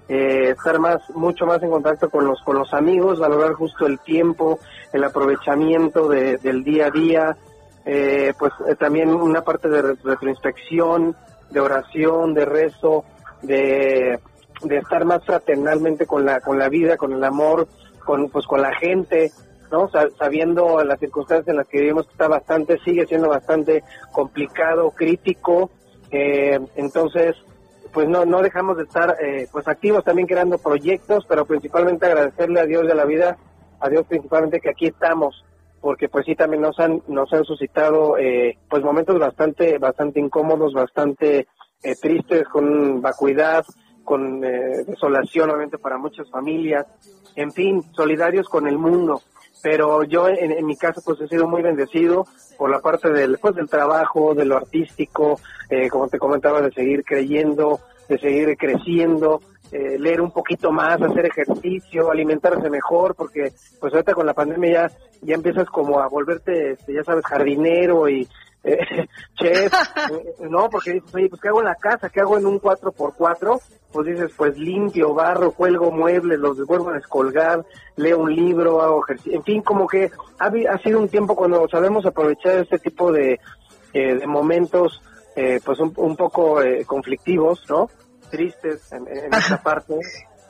[0.09, 3.99] eh, estar más, mucho más en contacto con los, con los amigos, valorar justo el
[4.01, 4.59] tiempo,
[4.93, 7.37] el aprovechamiento del día a día,
[7.85, 11.17] eh, pues eh, también una parte de retroinspección,
[11.51, 13.05] de oración, de rezo,
[13.43, 14.19] de,
[14.63, 17.69] de estar más fraternalmente con la, con la vida, con el amor,
[18.05, 19.31] con, pues con la gente,
[19.71, 19.91] ¿no?
[20.19, 25.71] Sabiendo las circunstancias en las que vivimos que está bastante, sigue siendo bastante complicado, crítico,
[26.11, 27.37] eh, entonces
[27.93, 32.61] pues no, no dejamos de estar eh, pues activos también creando proyectos, pero principalmente agradecerle
[32.61, 33.37] a Dios de la vida,
[33.81, 35.45] a Dios principalmente que aquí estamos,
[35.81, 40.75] porque pues sí también nos han, nos han suscitado eh, pues momentos bastante, bastante incómodos,
[40.75, 41.49] bastante
[41.83, 43.65] eh, tristes, con vacuidad,
[44.05, 46.87] con desolación obviamente para muchas familias,
[47.37, 49.21] en fin, solidarios con el mundo.
[49.63, 53.39] Pero yo en, en mi caso pues he sido muy bendecido por la parte del,
[53.39, 55.41] pues, del trabajo, de lo artístico,
[55.71, 59.41] eh, como te comentaba, de seguir creyendo, de seguir creciendo,
[59.71, 64.73] eh, leer un poquito más, hacer ejercicio, alimentarse mejor, porque pues ahorita con la pandemia
[64.73, 68.27] ya, ya empiezas como a volverte, este, ya sabes, jardinero y
[68.65, 69.73] eh, chef,
[70.41, 70.69] ¿no?
[70.71, 72.09] Porque dices, oye, pues ¿qué hago en la casa?
[72.09, 73.61] ¿Qué hago en un 4x4?
[73.93, 77.65] Pues dices, pues limpio, barro, cuelgo muebles, los vuelvo a descolgar,
[77.97, 81.67] leo un libro, hago ejercicio, en fin, como que ha, ha sido un tiempo cuando
[81.69, 83.41] sabemos aprovechar este tipo de,
[83.95, 85.01] de momentos
[85.41, 87.89] eh, pues un, un poco eh, conflictivos, ¿no?
[88.29, 89.95] Tristes en, esta parte.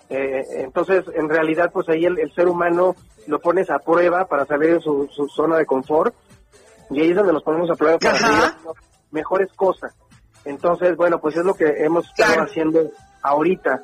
[0.08, 4.76] Eh, entonces, en realidad, pues ahí el, ser humano lo pones a prueba para salir
[4.76, 6.14] de su, zona de confort
[6.90, 8.52] y ahí es donde nos ponemos a prueba para hacer
[9.10, 9.94] mejores cosas.
[10.44, 12.90] Entonces, bueno, pues es lo que hemos estado haciendo
[13.22, 13.82] ahorita,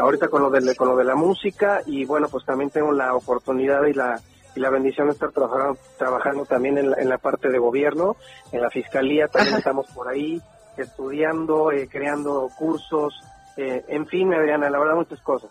[0.00, 3.14] ahorita con lo, de, con lo de la música y bueno, pues también tengo la
[3.14, 4.20] oportunidad y la
[4.56, 8.16] y la bendición de estar trabajando, trabajando también en la, en la parte de gobierno,
[8.50, 10.40] en la fiscalía también estamos por ahí,
[10.76, 13.14] estudiando, eh, creando cursos,
[13.56, 15.50] eh, en fin, Adriana, la verdad muchas cosas.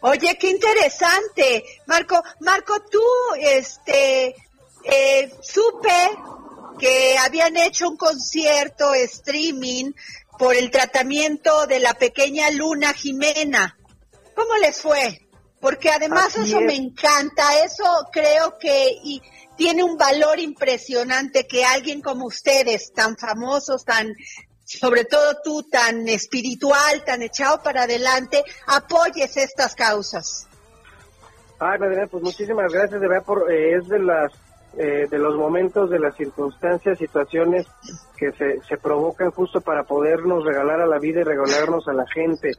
[0.00, 1.64] Oye, qué interesante.
[1.86, 3.00] Marco, Marco, tú,
[3.38, 4.34] este,
[4.90, 6.10] eh, supe
[6.78, 9.92] que habían hecho un concierto streaming
[10.38, 13.76] por el tratamiento de la pequeña Luna Jimena.
[14.34, 15.26] ¿Cómo les fue?
[15.60, 19.22] Porque además eso me encanta, eso creo que y
[19.56, 24.14] tiene un valor impresionante que alguien como ustedes, tan famosos, tan
[24.64, 30.46] sobre todo tú tan espiritual, tan echado para adelante, apoyes estas causas.
[31.58, 34.32] Ay, Madre, pues muchísimas gracias, de verdad, por, eh, es de las
[34.78, 37.66] eh, de los momentos, de las circunstancias, situaciones
[38.16, 42.04] que se, se provocan justo para podernos regalar a la vida y regalarnos a la
[42.12, 42.52] gente.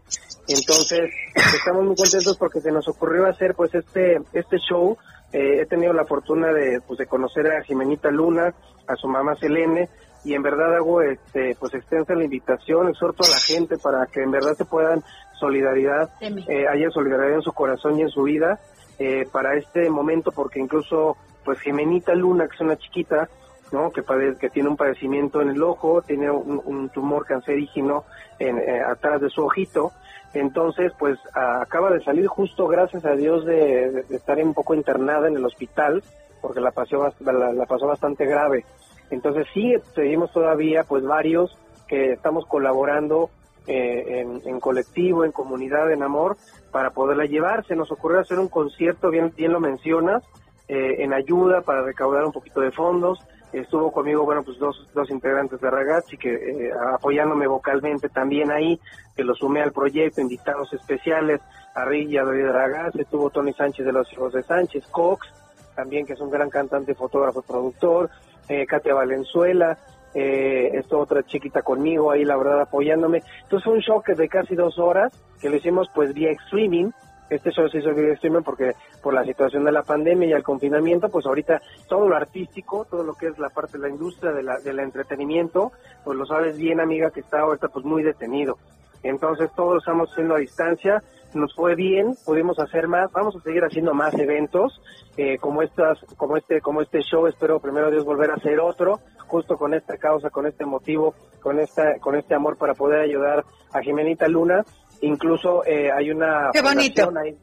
[0.47, 4.97] Entonces, estamos muy contentos porque se nos ocurrió hacer pues este este show.
[5.31, 8.53] Eh, he tenido la fortuna de pues de conocer a Jimenita Luna,
[8.87, 9.89] a su mamá Selene,
[10.23, 14.23] y en verdad hago este pues extensa la invitación, exhorto a la gente para que
[14.23, 15.03] en verdad se puedan
[15.39, 18.59] solidaridad, eh, haya solidaridad en su corazón y en su vida
[18.99, 23.29] eh, para este momento, porque incluso pues Jimenita Luna, que es una chiquita,
[23.71, 23.89] ¿no?
[23.89, 24.03] Que,
[24.37, 28.03] que tiene un padecimiento en el ojo, tiene un, tumor cancerígeno
[28.37, 29.93] en, eh, atrás de su ojito,
[30.33, 35.37] entonces pues acaba de salir justo gracias a Dios de, estar un poco internada en
[35.37, 36.03] el hospital,
[36.41, 38.65] porque la pasó, la, pasó bastante grave.
[39.09, 43.29] Entonces sí, seguimos todavía pues varios que estamos colaborando
[43.67, 46.35] eh, en, en, colectivo, en comunidad, en amor,
[46.73, 47.65] para poderla llevar.
[47.65, 50.25] Se nos ocurrió hacer un concierto, bien, bien lo mencionas,
[50.67, 53.19] eh, en ayuda para recaudar un poquito de fondos.
[53.53, 58.79] Estuvo conmigo, bueno, pues dos, dos integrantes de Ragazzi que eh, apoyándome vocalmente también ahí,
[59.15, 61.41] que lo sumé al proyecto, invitados especiales,
[61.73, 65.27] a Rick y a David Ragazzi, estuvo Tony Sánchez de los Hijos de Sánchez, Cox,
[65.75, 68.09] también que es un gran cantante, fotógrafo, productor,
[68.49, 69.77] eh, Katia Valenzuela,
[70.13, 73.21] eh, esto otra chiquita conmigo ahí, la verdad, apoyándome.
[73.43, 76.89] Entonces fue un show de casi dos horas, que lo hicimos pues vía streaming,
[77.29, 80.43] este show se hizo video streaming porque por la situación de la pandemia y el
[80.43, 84.31] confinamiento, pues ahorita todo lo artístico, todo lo que es la parte de la industria
[84.31, 85.71] de la, del entretenimiento,
[86.03, 88.57] pues lo sabes bien, amiga, que está ahorita pues muy detenido.
[89.03, 91.03] Entonces todos estamos haciendo a distancia,
[91.33, 94.81] nos fue bien, pudimos hacer más, vamos a seguir haciendo más eventos
[95.17, 97.27] eh, como estas, como este, como este show.
[97.27, 101.59] Espero primero Dios volver a hacer otro, justo con esta causa, con este motivo, con
[101.59, 104.65] esta, con este amor para poder ayudar a Jimenita Luna
[105.01, 107.11] Incluso eh, hay una Qué bonito.
[107.17, 107.37] Ahí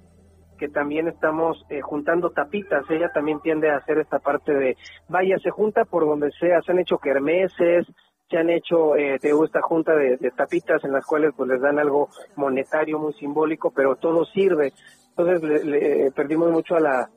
[0.56, 2.84] que también estamos eh, juntando tapitas.
[2.90, 4.76] Ella también tiende a hacer esta parte de,
[5.08, 6.60] vaya, se junta por donde sea.
[6.62, 7.86] Se han hecho kermeses,
[8.28, 11.78] se han hecho, eh, te esta junta de, tapitas en las cuales pues les dan
[11.78, 14.72] algo monetario muy simbólico, pero todo sirve.
[15.10, 17.10] Entonces le, perdimos mucho a la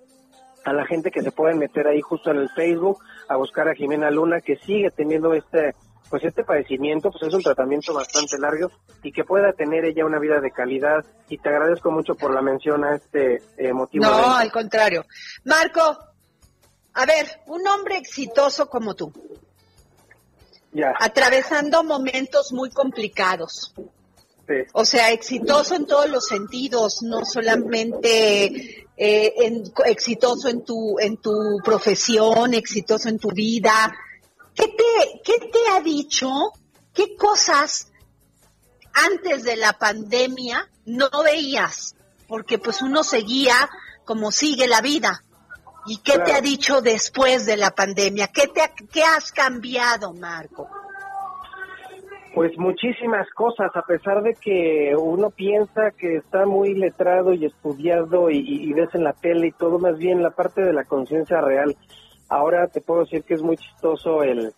[0.65, 2.97] a la gente que se pueden meter ahí justo en el Facebook
[3.29, 5.75] a buscar a Jimena Luna que sigue teniendo este
[6.09, 8.71] pues este padecimiento pues es un tratamiento bastante largo
[9.03, 12.41] y que pueda tener ella una vida de calidad y te agradezco mucho por la
[12.41, 14.05] mención a este eh, motivo.
[14.05, 15.05] No, al contrario.
[15.43, 15.97] Marco,
[16.93, 19.11] a ver, un hombre exitoso como tú,
[20.71, 20.93] ya.
[20.99, 23.73] atravesando momentos muy complicados.
[24.47, 24.53] Sí.
[24.71, 31.17] O sea, exitoso en todos los sentidos, no solamente eh, en, exitoso en tu en
[31.17, 33.93] tu profesión, exitoso en tu vida,
[34.57, 36.27] ¿Qué te, ¿Qué te ha dicho?
[36.91, 37.91] ¿Qué cosas
[38.91, 41.95] antes de la pandemia no veías?
[42.27, 43.53] Porque pues uno seguía
[44.03, 45.21] como sigue la vida.
[45.85, 48.27] ¿Y qué te ha dicho después de la pandemia?
[48.27, 50.67] ¿Qué, te, ¿Qué has cambiado, Marco?
[52.33, 58.29] Pues muchísimas cosas, a pesar de que uno piensa que está muy letrado y estudiado
[58.31, 61.41] y, y ves en la tele y todo, más bien la parte de la conciencia
[61.41, 61.75] real
[62.29, 64.53] Ahora te puedo decir que es muy chistoso el,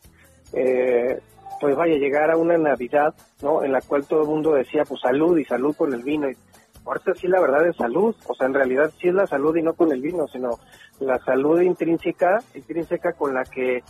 [0.54, 1.20] eh,
[1.60, 3.64] pues vaya, llegar a una Navidad, ¿no?
[3.64, 6.30] En la cual todo el mundo decía, pues salud y salud con el vino.
[6.30, 6.38] Y
[6.86, 9.62] ahorita sí la verdad es salud, o sea, en realidad sí es la salud y
[9.62, 10.60] no con el vino, sino
[11.00, 13.84] la salud intrínseca, intrínseca con la que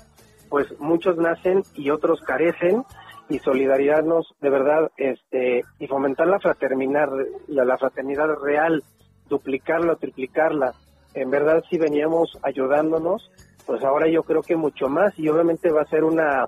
[0.49, 2.83] pues muchos nacen y otros carecen
[3.29, 7.09] y solidarizarnos de verdad este y fomentar la fraternidad
[7.47, 8.83] la, la fraternidad real
[9.29, 10.73] duplicarla triplicarla
[11.13, 13.29] en verdad sí veníamos ayudándonos
[13.69, 16.47] pues ahora yo creo que mucho más y obviamente va a ser una,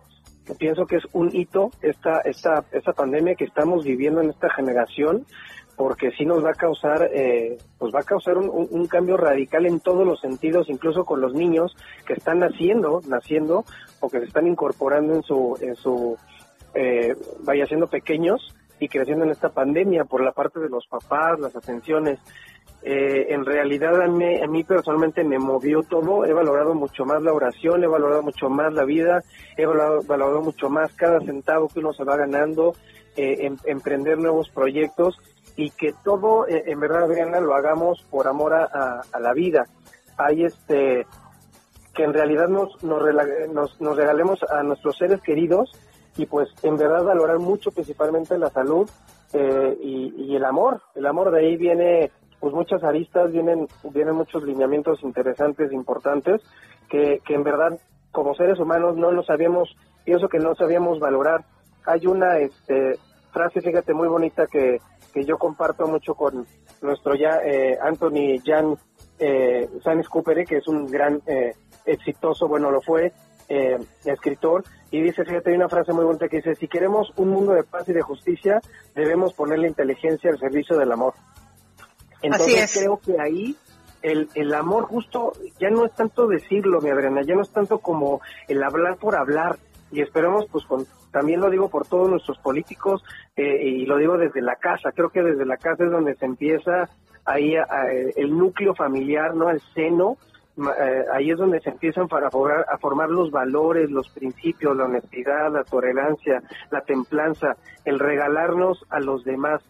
[0.58, 5.28] pienso que es un hito esta, esta, esta pandemia que estamos viviendo en esta generación
[5.76, 9.80] porque sí nos va a causar, eh, pues va a causar un, cambio radical en
[9.82, 11.76] todos los sentidos, incluso con los niños
[12.08, 13.66] que están naciendo, naciendo
[14.00, 16.18] o que se están incorporando en su, en su,
[16.74, 18.52] eh, vaya siendo pequeños,
[18.82, 22.20] y creciendo en esta pandemia por la parte de los papás, las atenciones.
[22.84, 27.22] Eh, en realidad a mí, a mí personalmente me movió todo, he valorado mucho más
[27.22, 29.22] la oración, he valorado mucho más la vida,
[29.56, 32.74] he valorado, mucho más cada centavo que uno se va ganando,
[33.16, 35.16] eh, em, emprender nuevos proyectos
[35.56, 39.66] y que todo, eh, en verdad, Adriana, lo hagamos por amor a, a la vida.
[40.18, 41.06] Hay este
[41.94, 43.02] que en realidad nos, nos,
[43.52, 45.72] nos, nos regalemos a nuestros seres queridos
[46.18, 48.90] y pues en verdad valorar mucho principalmente la salud
[49.34, 50.82] eh, y, y, el amor.
[50.96, 52.12] El amor de ahí viene
[52.42, 56.42] pues muchas aristas, vienen, vienen muchos lineamientos interesantes, importantes,
[56.90, 57.80] que, que en verdad
[58.12, 59.70] como seres humanos no nos sabíamos,
[60.04, 61.46] pienso que no sabíamos valorar.
[61.86, 62.98] Hay una este,
[63.32, 64.82] frase, fíjate, muy bonita que,
[65.14, 66.46] que yo comparto mucho con
[66.82, 68.76] nuestro ya eh, Anthony Jan
[69.20, 71.54] eh, Sanis Cooper, que es un gran eh,
[71.86, 73.14] exitoso, bueno, lo fue,
[73.48, 77.30] eh, escritor, y dice, fíjate, hay una frase muy bonita que dice, si queremos un
[77.30, 78.60] mundo de paz y de justicia,
[78.96, 81.14] debemos poner la inteligencia al servicio del amor.
[82.22, 83.56] Entonces creo que ahí
[84.02, 87.80] el, el amor justo ya no es tanto decirlo, mi Adriana, ya no es tanto
[87.80, 89.58] como el hablar por hablar,
[89.92, 93.04] y esperamos, pues con, también lo digo por todos nuestros políticos,
[93.36, 96.26] eh, y lo digo desde la casa, creo que desde la casa es donde se
[96.26, 96.90] empieza
[97.26, 97.54] ahí
[98.16, 99.50] el núcleo familiar, ¿no?
[99.50, 100.18] El seno,
[100.58, 104.86] eh, ahí es donde se empiezan para formar, a formar los valores, los principios, la
[104.86, 107.56] honestidad, la tolerancia, la templanza,
[107.86, 109.62] el regalarnos a los demás.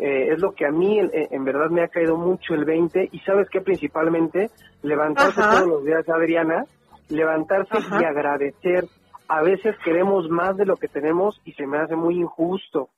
[0.00, 3.18] Eh, es lo que a mí en, verdad me ha caído mucho el 20 y
[3.20, 4.50] sabes que principalmente
[4.82, 6.64] levantarse todos los días, Adriana,
[7.10, 8.86] levantarse y agradecer.
[9.28, 12.88] A veces queremos más de lo que tenemos y se me hace muy injusto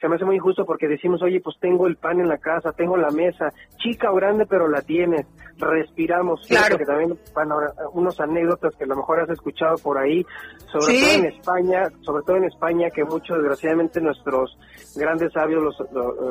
[0.00, 2.72] se me hace muy injusto porque decimos, oye, pues tengo el pan en la casa,
[2.72, 5.26] tengo la mesa, chica o grande, pero la tienes,
[5.58, 6.46] respiramos.
[6.46, 6.78] Claro.
[6.78, 7.56] Que también, bueno,
[7.92, 10.24] unos anécdotas que a lo mejor has escuchado por ahí,
[10.70, 14.56] sobre todo en España, sobre todo en España, que muchos, desgraciadamente, nuestros
[14.94, 15.76] grandes sabios, los,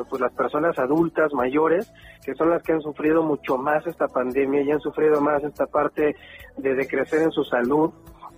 [0.08, 1.92] pues las personas adultas, mayores,
[2.24, 5.66] que son las que han sufrido mucho más esta pandemia y han sufrido más esta
[5.66, 6.16] parte
[6.56, 7.90] de decrecer en su salud,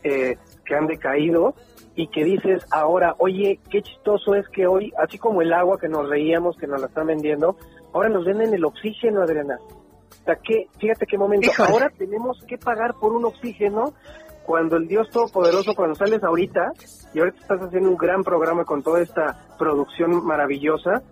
[0.02, 1.54] eh, que han decaído,
[2.00, 5.86] y que dices ahora, oye, qué chistoso es que hoy, así como el agua que
[5.86, 7.56] nos reíamos, que nos la están vendiendo,
[7.92, 9.58] ahora nos venden el oxígeno, Adriana.
[9.60, 13.92] O sea, que, fíjate qué momento, ahora tenemos que pagar por un oxígeno
[14.46, 16.72] cuando el Dios Todopoderoso, cuando sales ahorita,
[17.12, 21.02] y ahorita estás haciendo un gran programa con toda esta producción maravillosa,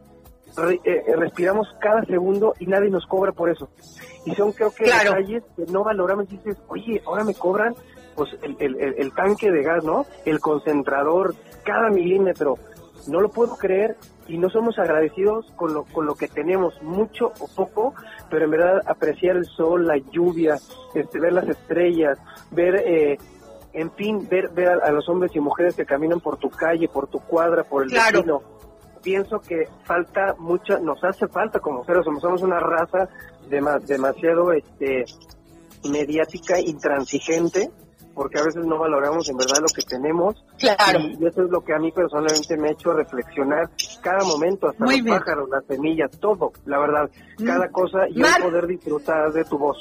[0.84, 3.68] eh, respiramos cada segundo y nadie nos cobra por eso.
[4.24, 6.28] Y son creo que detalles que no valoramos.
[6.28, 7.74] Dices, oye, ahora me cobran
[8.19, 10.05] pues el, el, el, tanque de gas, ¿no?
[10.25, 12.57] El concentrador, cada milímetro.
[13.07, 13.97] No lo puedo creer
[14.27, 17.95] y no somos agradecidos con lo, con lo que tenemos, mucho o poco,
[18.29, 20.57] pero en verdad apreciar el sol, la lluvia,
[20.95, 22.19] este, ver las estrellas,
[22.51, 23.19] ver, eh,
[23.73, 27.07] en fin, ver, ver a, los hombres y mujeres que caminan por tu calle, por
[27.07, 28.43] tu cuadra, por el claro.
[29.01, 33.09] Pienso que falta mucha, nos hace falta como seres, somos, somos una raza
[33.49, 35.05] demasiado este,
[35.89, 37.71] mediática, intransigente,
[38.19, 40.35] porque a veces no valoramos en verdad lo que tenemos.
[40.59, 40.99] Claro.
[40.99, 43.71] Y eso es lo que a mí personalmente me ha hecho reflexionar
[44.03, 47.09] cada momento, hasta los pájaros, las semillas, todo, la verdad,
[47.39, 47.47] mm.
[47.47, 49.79] cada cosa y poder disfrutar de tu voz.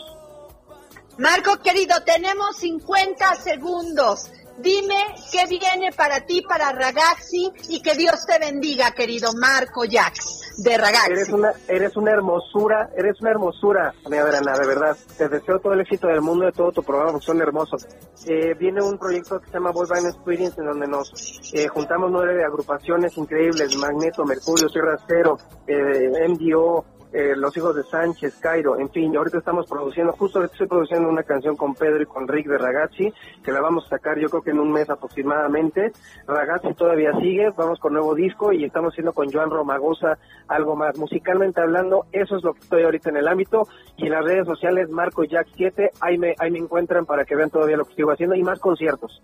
[1.18, 4.30] Marco querido, tenemos 50 segundos.
[4.58, 4.96] Dime
[5.32, 10.78] qué viene para ti, para Ragazzi, y que Dios te bendiga, querido Marco Jax, de
[10.78, 11.12] Ragazzi.
[11.12, 14.98] Eres una, eres una hermosura, eres una hermosura, mi Adriana, de verdad.
[15.16, 17.86] Te deseo todo el éxito del mundo de todo tu programa, son hermosos.
[18.26, 21.12] Eh, viene un proyecto que se llama Boy Band Experience, en donde nos
[21.54, 25.38] eh, juntamos nueve agrupaciones increíbles, Magneto, Mercurio, Sierra Cero,
[25.68, 26.84] eh, MDO,
[27.14, 31.24] eh, Los Hijos de Sánchez, Cairo, en fin, ahorita estamos produciendo, justo estoy produciendo una
[31.24, 34.42] canción con Pedro y con Rick de Ragazzi, que la vamos a sacar yo creo
[34.42, 35.92] que en un mes aproximadamente.
[36.26, 40.98] Ragazzi todavía sigue, vamos con nuevo disco y estamos haciendo con Joan Romagosa algo más.
[40.98, 44.46] Musicalmente hablando, eso es lo que estoy ahorita en el ámbito y en las redes
[44.46, 47.92] sociales Marco Jack 7, ahí me, ahí me encuentran para que vean todavía lo que
[47.92, 49.22] estoy haciendo y más conciertos.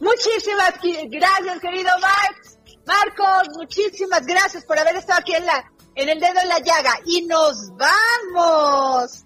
[0.00, 2.58] Muchísimas gracias, querido Max.
[2.86, 6.98] Marcos, muchísimas gracias por haber estado aquí en la en el dedo en la llaga
[7.04, 9.24] y nos vamos.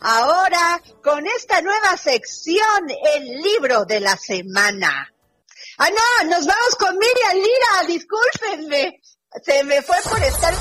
[0.00, 5.12] Ahora con esta nueva sección, el libro de la semana.
[5.78, 9.00] Ah, no, nos vamos con Miriam Lira, discúlpenme.
[9.44, 10.54] Se me fue por estar.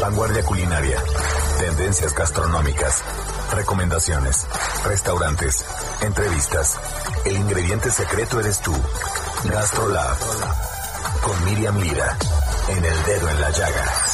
[0.00, 1.02] Vanguardia culinaria,
[1.58, 3.02] tendencias gastronómicas,
[3.52, 4.46] recomendaciones,
[4.84, 5.64] restaurantes,
[6.02, 6.78] entrevistas.
[7.24, 8.72] El ingrediente secreto eres tú.
[9.44, 10.18] GastroLab.
[11.22, 12.16] Con Miriam Lira.
[12.68, 14.09] En el dedo en la llaga.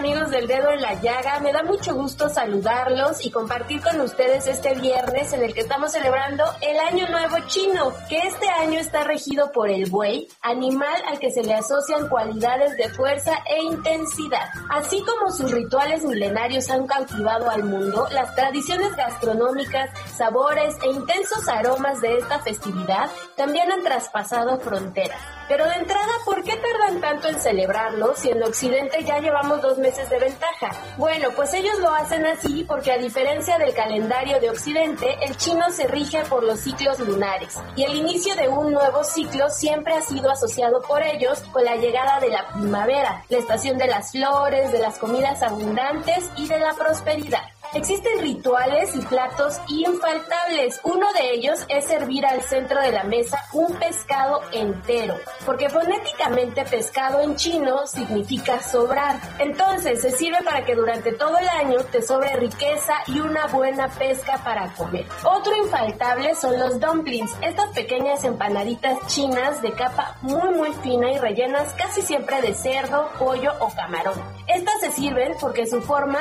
[0.00, 1.38] Amigos de del dedo en la llaga.
[1.40, 5.92] Me da mucho gusto saludarlos y compartir con ustedes este viernes en el que estamos
[5.92, 11.18] celebrando el Año Nuevo Chino, que este año está regido por el buey, animal al
[11.18, 14.48] que se le asocian cualidades de fuerza e intensidad.
[14.70, 21.46] Así como sus rituales milenarios han cautivado al mundo, las tradiciones gastronómicas, sabores e intensos
[21.48, 25.39] aromas de esta festividad también han traspasado fronteras.
[25.50, 29.78] Pero de entrada, ¿por qué tardan tanto en celebrarlo si en Occidente ya llevamos dos
[29.78, 30.70] meses de ventaja?
[30.96, 35.68] Bueno, pues ellos lo hacen así porque a diferencia del calendario de Occidente, el chino
[35.70, 40.02] se rige por los ciclos lunares y el inicio de un nuevo ciclo siempre ha
[40.02, 44.70] sido asociado por ellos con la llegada de la primavera, la estación de las flores,
[44.70, 47.42] de las comidas abundantes y de la prosperidad.
[47.72, 50.80] Existen rituales y platos infaltables.
[50.82, 55.14] Uno de ellos es servir al centro de la mesa un pescado entero,
[55.46, 59.20] porque fonéticamente pescado en chino significa sobrar.
[59.38, 63.86] Entonces se sirve para que durante todo el año te sobre riqueza y una buena
[63.86, 65.06] pesca para comer.
[65.22, 71.18] Otro infaltable son los dumplings, estas pequeñas empanaditas chinas de capa muy muy fina y
[71.18, 74.20] rellenas casi siempre de cerdo, pollo o camarón.
[74.48, 76.18] Estas se sirven porque su forma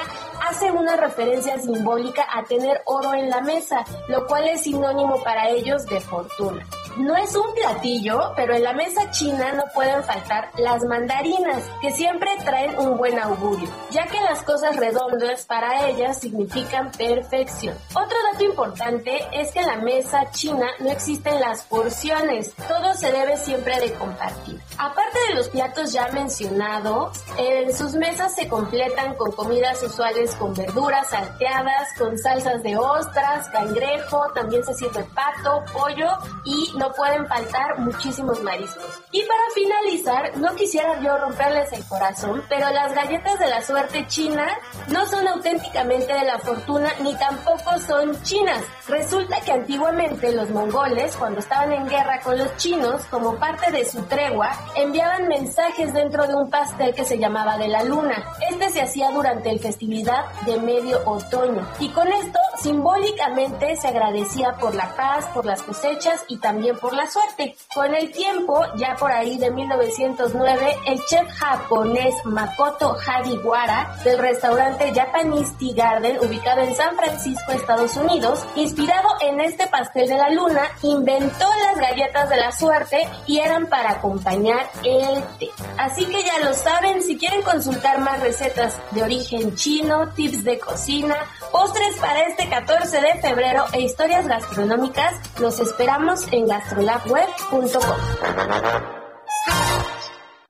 [0.47, 5.49] hace una referencia simbólica a tener oro en la mesa, lo cual es sinónimo para
[5.49, 6.65] ellos de fortuna.
[6.97, 11.91] No es un platillo, pero en la mesa china no pueden faltar las mandarinas, que
[11.91, 17.77] siempre traen un buen augurio, ya que las cosas redondas para ellas significan perfección.
[17.93, 23.11] Otro dato importante es que en la mesa china no existen las porciones, todo se
[23.11, 24.59] debe siempre de compartir.
[24.77, 30.53] Aparte de los platos ya mencionados, en sus mesas se completan con comidas usuales con
[30.53, 36.09] verduras salteadas, con salsas de ostras, cangrejo, también se sirve pato, pollo
[36.45, 39.01] y no pueden faltar muchísimos mariscos.
[39.11, 44.07] Y para finalizar, no quisiera yo romperles el corazón, pero las galletas de la suerte
[44.07, 44.47] china
[44.87, 48.63] no son auténticamente de la fortuna ni tampoco son chinas.
[48.87, 53.85] Resulta que antiguamente los mongoles, cuando estaban en guerra con los chinos, como parte de
[53.85, 58.23] su tregua, enviaban mensajes dentro de un pastel que se llamaba de la luna.
[58.49, 61.67] Este se hacía durante el festividad de medio otoño.
[61.79, 66.93] Y con esto, simbólicamente, se agradecía por la paz, por las cosechas y también por
[66.93, 67.55] la suerte.
[67.73, 74.93] Con el tiempo, ya por ahí de 1909, el chef japonés Makoto Hadiwara del restaurante
[74.93, 80.29] Japanese Tea Garden, ubicado en San Francisco, Estados Unidos, inspirado en este pastel de la
[80.29, 85.49] luna, inventó las galletas de la suerte y eran para acompañar el té.
[85.77, 90.59] Así que ya lo saben, si quieren consultar más recetas de origen chino, tips de
[90.59, 91.15] cocina,
[91.51, 97.97] postres para este 14 de febrero e historias gastronómicas, los esperamos en gastrolabweb.com.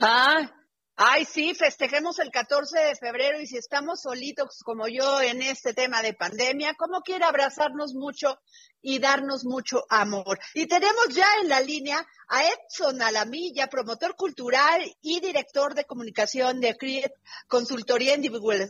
[0.02, 0.50] Ah,
[0.96, 5.74] ay, sí, festejemos el 14 de febrero y si estamos solitos como yo en este
[5.74, 8.40] tema de pandemia, ¿cómo quiere abrazarnos mucho
[8.82, 10.40] y darnos mucho amor?
[10.56, 16.60] Y tenemos ya en la línea a Edson Alamilla, promotor cultural y director de comunicación
[16.60, 17.12] de CRIET,
[17.48, 18.24] consultoría en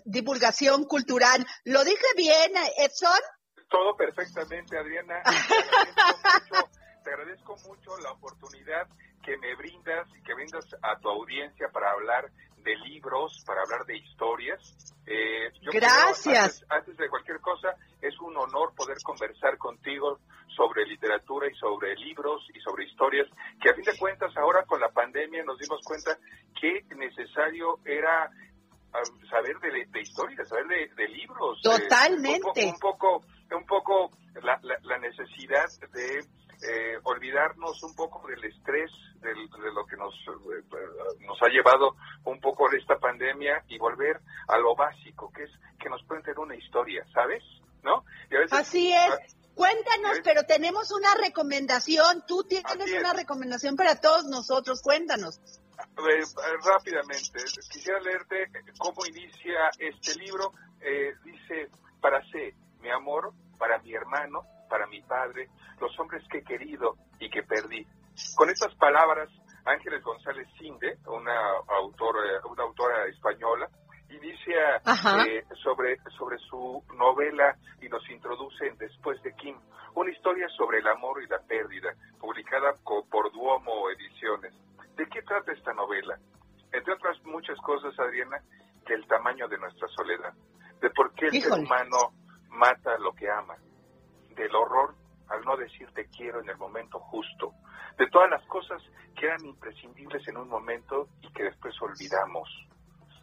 [0.04, 1.46] divulgación cultural.
[1.64, 3.20] ¿Lo dije bien, Edson?
[3.70, 5.22] Todo perfectamente, Adriana.
[7.04, 8.88] te agradezco mucho la oportunidad
[9.24, 12.32] que me brindas y que brindas a tu audiencia para hablar
[12.64, 14.96] de libros, para hablar de historias.
[15.06, 16.66] Eh, Gracias.
[16.70, 20.20] antes, de cualquier cosa, es un honor poder conversar contigo
[20.56, 23.28] sobre literatura y sobre libros y sobre historias,
[23.62, 26.18] que a fin de cuentas ahora con la pandemia nos dimos cuenta
[26.60, 28.30] que necesario era
[28.94, 31.62] ah, saber de, de historia, saber de, libros.
[31.62, 32.66] Totalmente.
[32.66, 34.12] un, poco, un poco
[34.44, 36.26] la, la necesidad de
[36.62, 38.92] eh, olvidarnos un poco del estrés
[39.22, 39.34] de
[39.74, 40.64] lo que nos, eh,
[41.22, 41.96] nos ha llevado
[42.26, 46.38] un poco de esta pandemia y volver a lo básico, que es que nos cuenten
[46.38, 47.44] una historia, ¿sabes?
[47.84, 48.04] ¿No?
[48.52, 49.36] Así es.
[49.56, 52.26] Cuéntanos, pero tenemos una recomendación.
[52.28, 54.82] Tú tienes una recomendación para todos nosotros.
[54.82, 55.40] Cuéntanos.
[55.40, 56.24] Eh,
[56.66, 57.40] rápidamente,
[57.72, 58.48] quisiera leerte
[58.78, 60.54] cómo inicia este libro.
[61.24, 61.70] dice,
[62.02, 65.50] para ser mi amor, para mi hermano, para mi padre,
[65.80, 67.86] los hombres que he querido y que perdí.
[68.36, 69.30] Con estas palabras,
[69.66, 71.36] Ángeles González Cinde, una
[71.68, 73.68] autora, una autora española,
[74.10, 74.78] inicia
[75.28, 79.58] eh, sobre, sobre su novela y nos introduce en Después de Kim,
[79.96, 84.54] una historia sobre el amor y la pérdida, publicada por Duomo Ediciones.
[84.96, 86.18] ¿De qué trata esta novela?
[86.72, 88.38] Entre otras muchas cosas, Adriana,
[88.88, 90.34] del tamaño de nuestra soledad,
[90.82, 92.12] de por qué el ser humano
[92.50, 93.56] mata lo que ama,
[94.44, 94.96] del horror
[95.30, 97.54] al no decir te quiero en el momento justo,
[97.98, 98.82] de todas las cosas
[99.16, 102.50] que eran imprescindibles en un momento y que después olvidamos,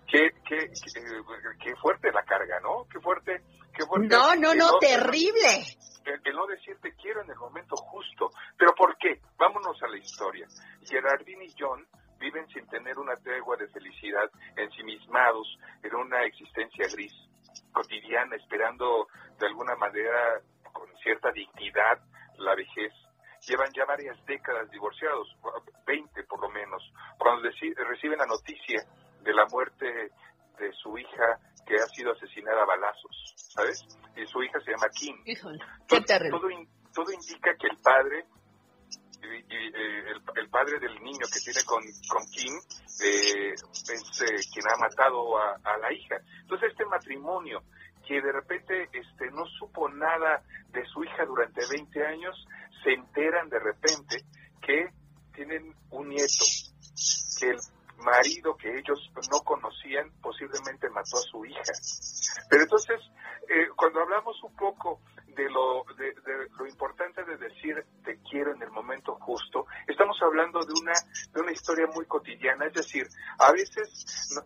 [0.06, 0.70] qué, qué,
[1.60, 2.86] qué, fuerte la carga, ¿no?
[2.90, 3.42] Qué fuerte,
[3.74, 4.08] qué fuerte.
[4.08, 5.64] No, no, no, terrible.
[6.04, 8.30] El, no decir te quiero en el momento justo.
[8.56, 9.20] ¿Pero por qué?
[9.36, 10.46] Vámonos a la historia.
[10.84, 11.84] Gerardine y John
[12.20, 17.12] viven sin tener una tregua de felicidad, ensimismados en una existencia gris,
[17.72, 19.08] cotidiana, esperando
[19.38, 20.40] de alguna manera,
[20.76, 21.98] con cierta dignidad,
[22.38, 22.92] la vejez.
[23.46, 25.28] Llevan ya varias décadas divorciados,
[25.86, 26.82] 20 por lo menos,
[27.18, 28.82] cuando reciben la noticia
[29.22, 29.86] de la muerte
[30.58, 33.84] de su hija que ha sido asesinada a balazos, ¿sabes?
[34.16, 35.16] Y su hija se llama Kim.
[36.30, 36.48] todo,
[36.94, 38.24] todo, indica que el padre
[39.22, 40.04] y, eh,
[40.36, 42.54] el, padre del niño que tiene con, con Kim
[43.02, 46.16] eh, es eh, quien ha matado a, a, la hija.
[46.42, 47.62] Entonces este matrimonio
[48.06, 50.42] que de repente este, no supo nada
[50.72, 52.46] de su hija durante 20 años,
[52.82, 54.24] se enteran de repente
[54.62, 54.90] que
[55.34, 56.44] tienen un nieto,
[57.38, 57.54] que
[57.98, 58.98] marido que ellos
[59.30, 61.62] no conocían posiblemente mató a su hija.
[62.48, 63.00] Pero entonces,
[63.48, 65.00] eh, cuando hablamos un poco
[65.36, 66.14] de lo, de,
[66.58, 70.92] lo importante de decir te quiero en el momento justo, estamos hablando de una,
[71.32, 73.06] de una historia muy cotidiana, es decir,
[73.38, 73.88] a veces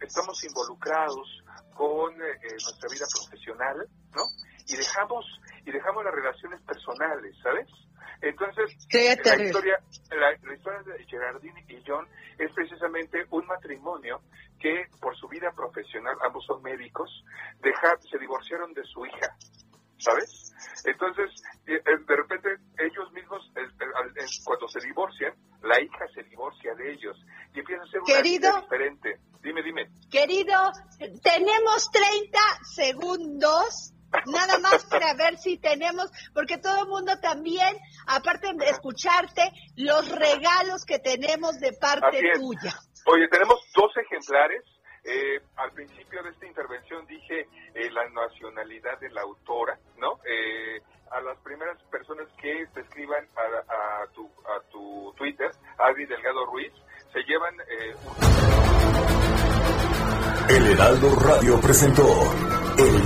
[0.01, 1.43] estamos involucrados
[1.75, 4.23] con eh, eh, nuestra vida profesional, ¿no?
[4.67, 5.25] Y dejamos,
[5.65, 7.67] y dejamos las relaciones personales, ¿sabes?
[8.23, 8.77] Entonces,
[9.25, 9.79] la historia,
[10.11, 12.07] la, historia de Gerardine y John
[12.39, 14.21] es precisamente un matrimonio
[14.59, 17.25] que por su vida profesional, ambos son médicos,
[17.63, 19.35] dejar, se divorciaron de su hija,
[19.97, 20.53] ¿sabes?
[20.85, 21.31] Entonces,
[21.67, 22.49] eh, eh, de repente
[22.79, 23.41] ellos mismos,
[24.45, 25.33] cuando se divorcian,
[25.63, 27.17] la hija se divorcia de ellos
[27.55, 29.19] y empieza a ser una vida diferente.
[29.43, 29.89] Dime, dime.
[30.11, 30.73] Querido,
[31.23, 33.95] tenemos 30 segundos
[34.27, 39.43] Nada más para ver si tenemos, porque todo el mundo también, aparte de escucharte,
[39.77, 42.75] los regalos que tenemos de parte tuya.
[43.07, 44.63] Oye, tenemos dos ejemplares.
[45.03, 50.21] Eh, al principio de esta intervención dije eh, la nacionalidad de la autora, ¿no?
[50.27, 56.45] Eh, a las primeras personas que te escriban a, tu, a tu Twitter, Adri Delgado
[56.47, 56.73] Ruiz,
[57.13, 57.57] se llevan
[60.51, 62.70] El Heraldo Radio presentó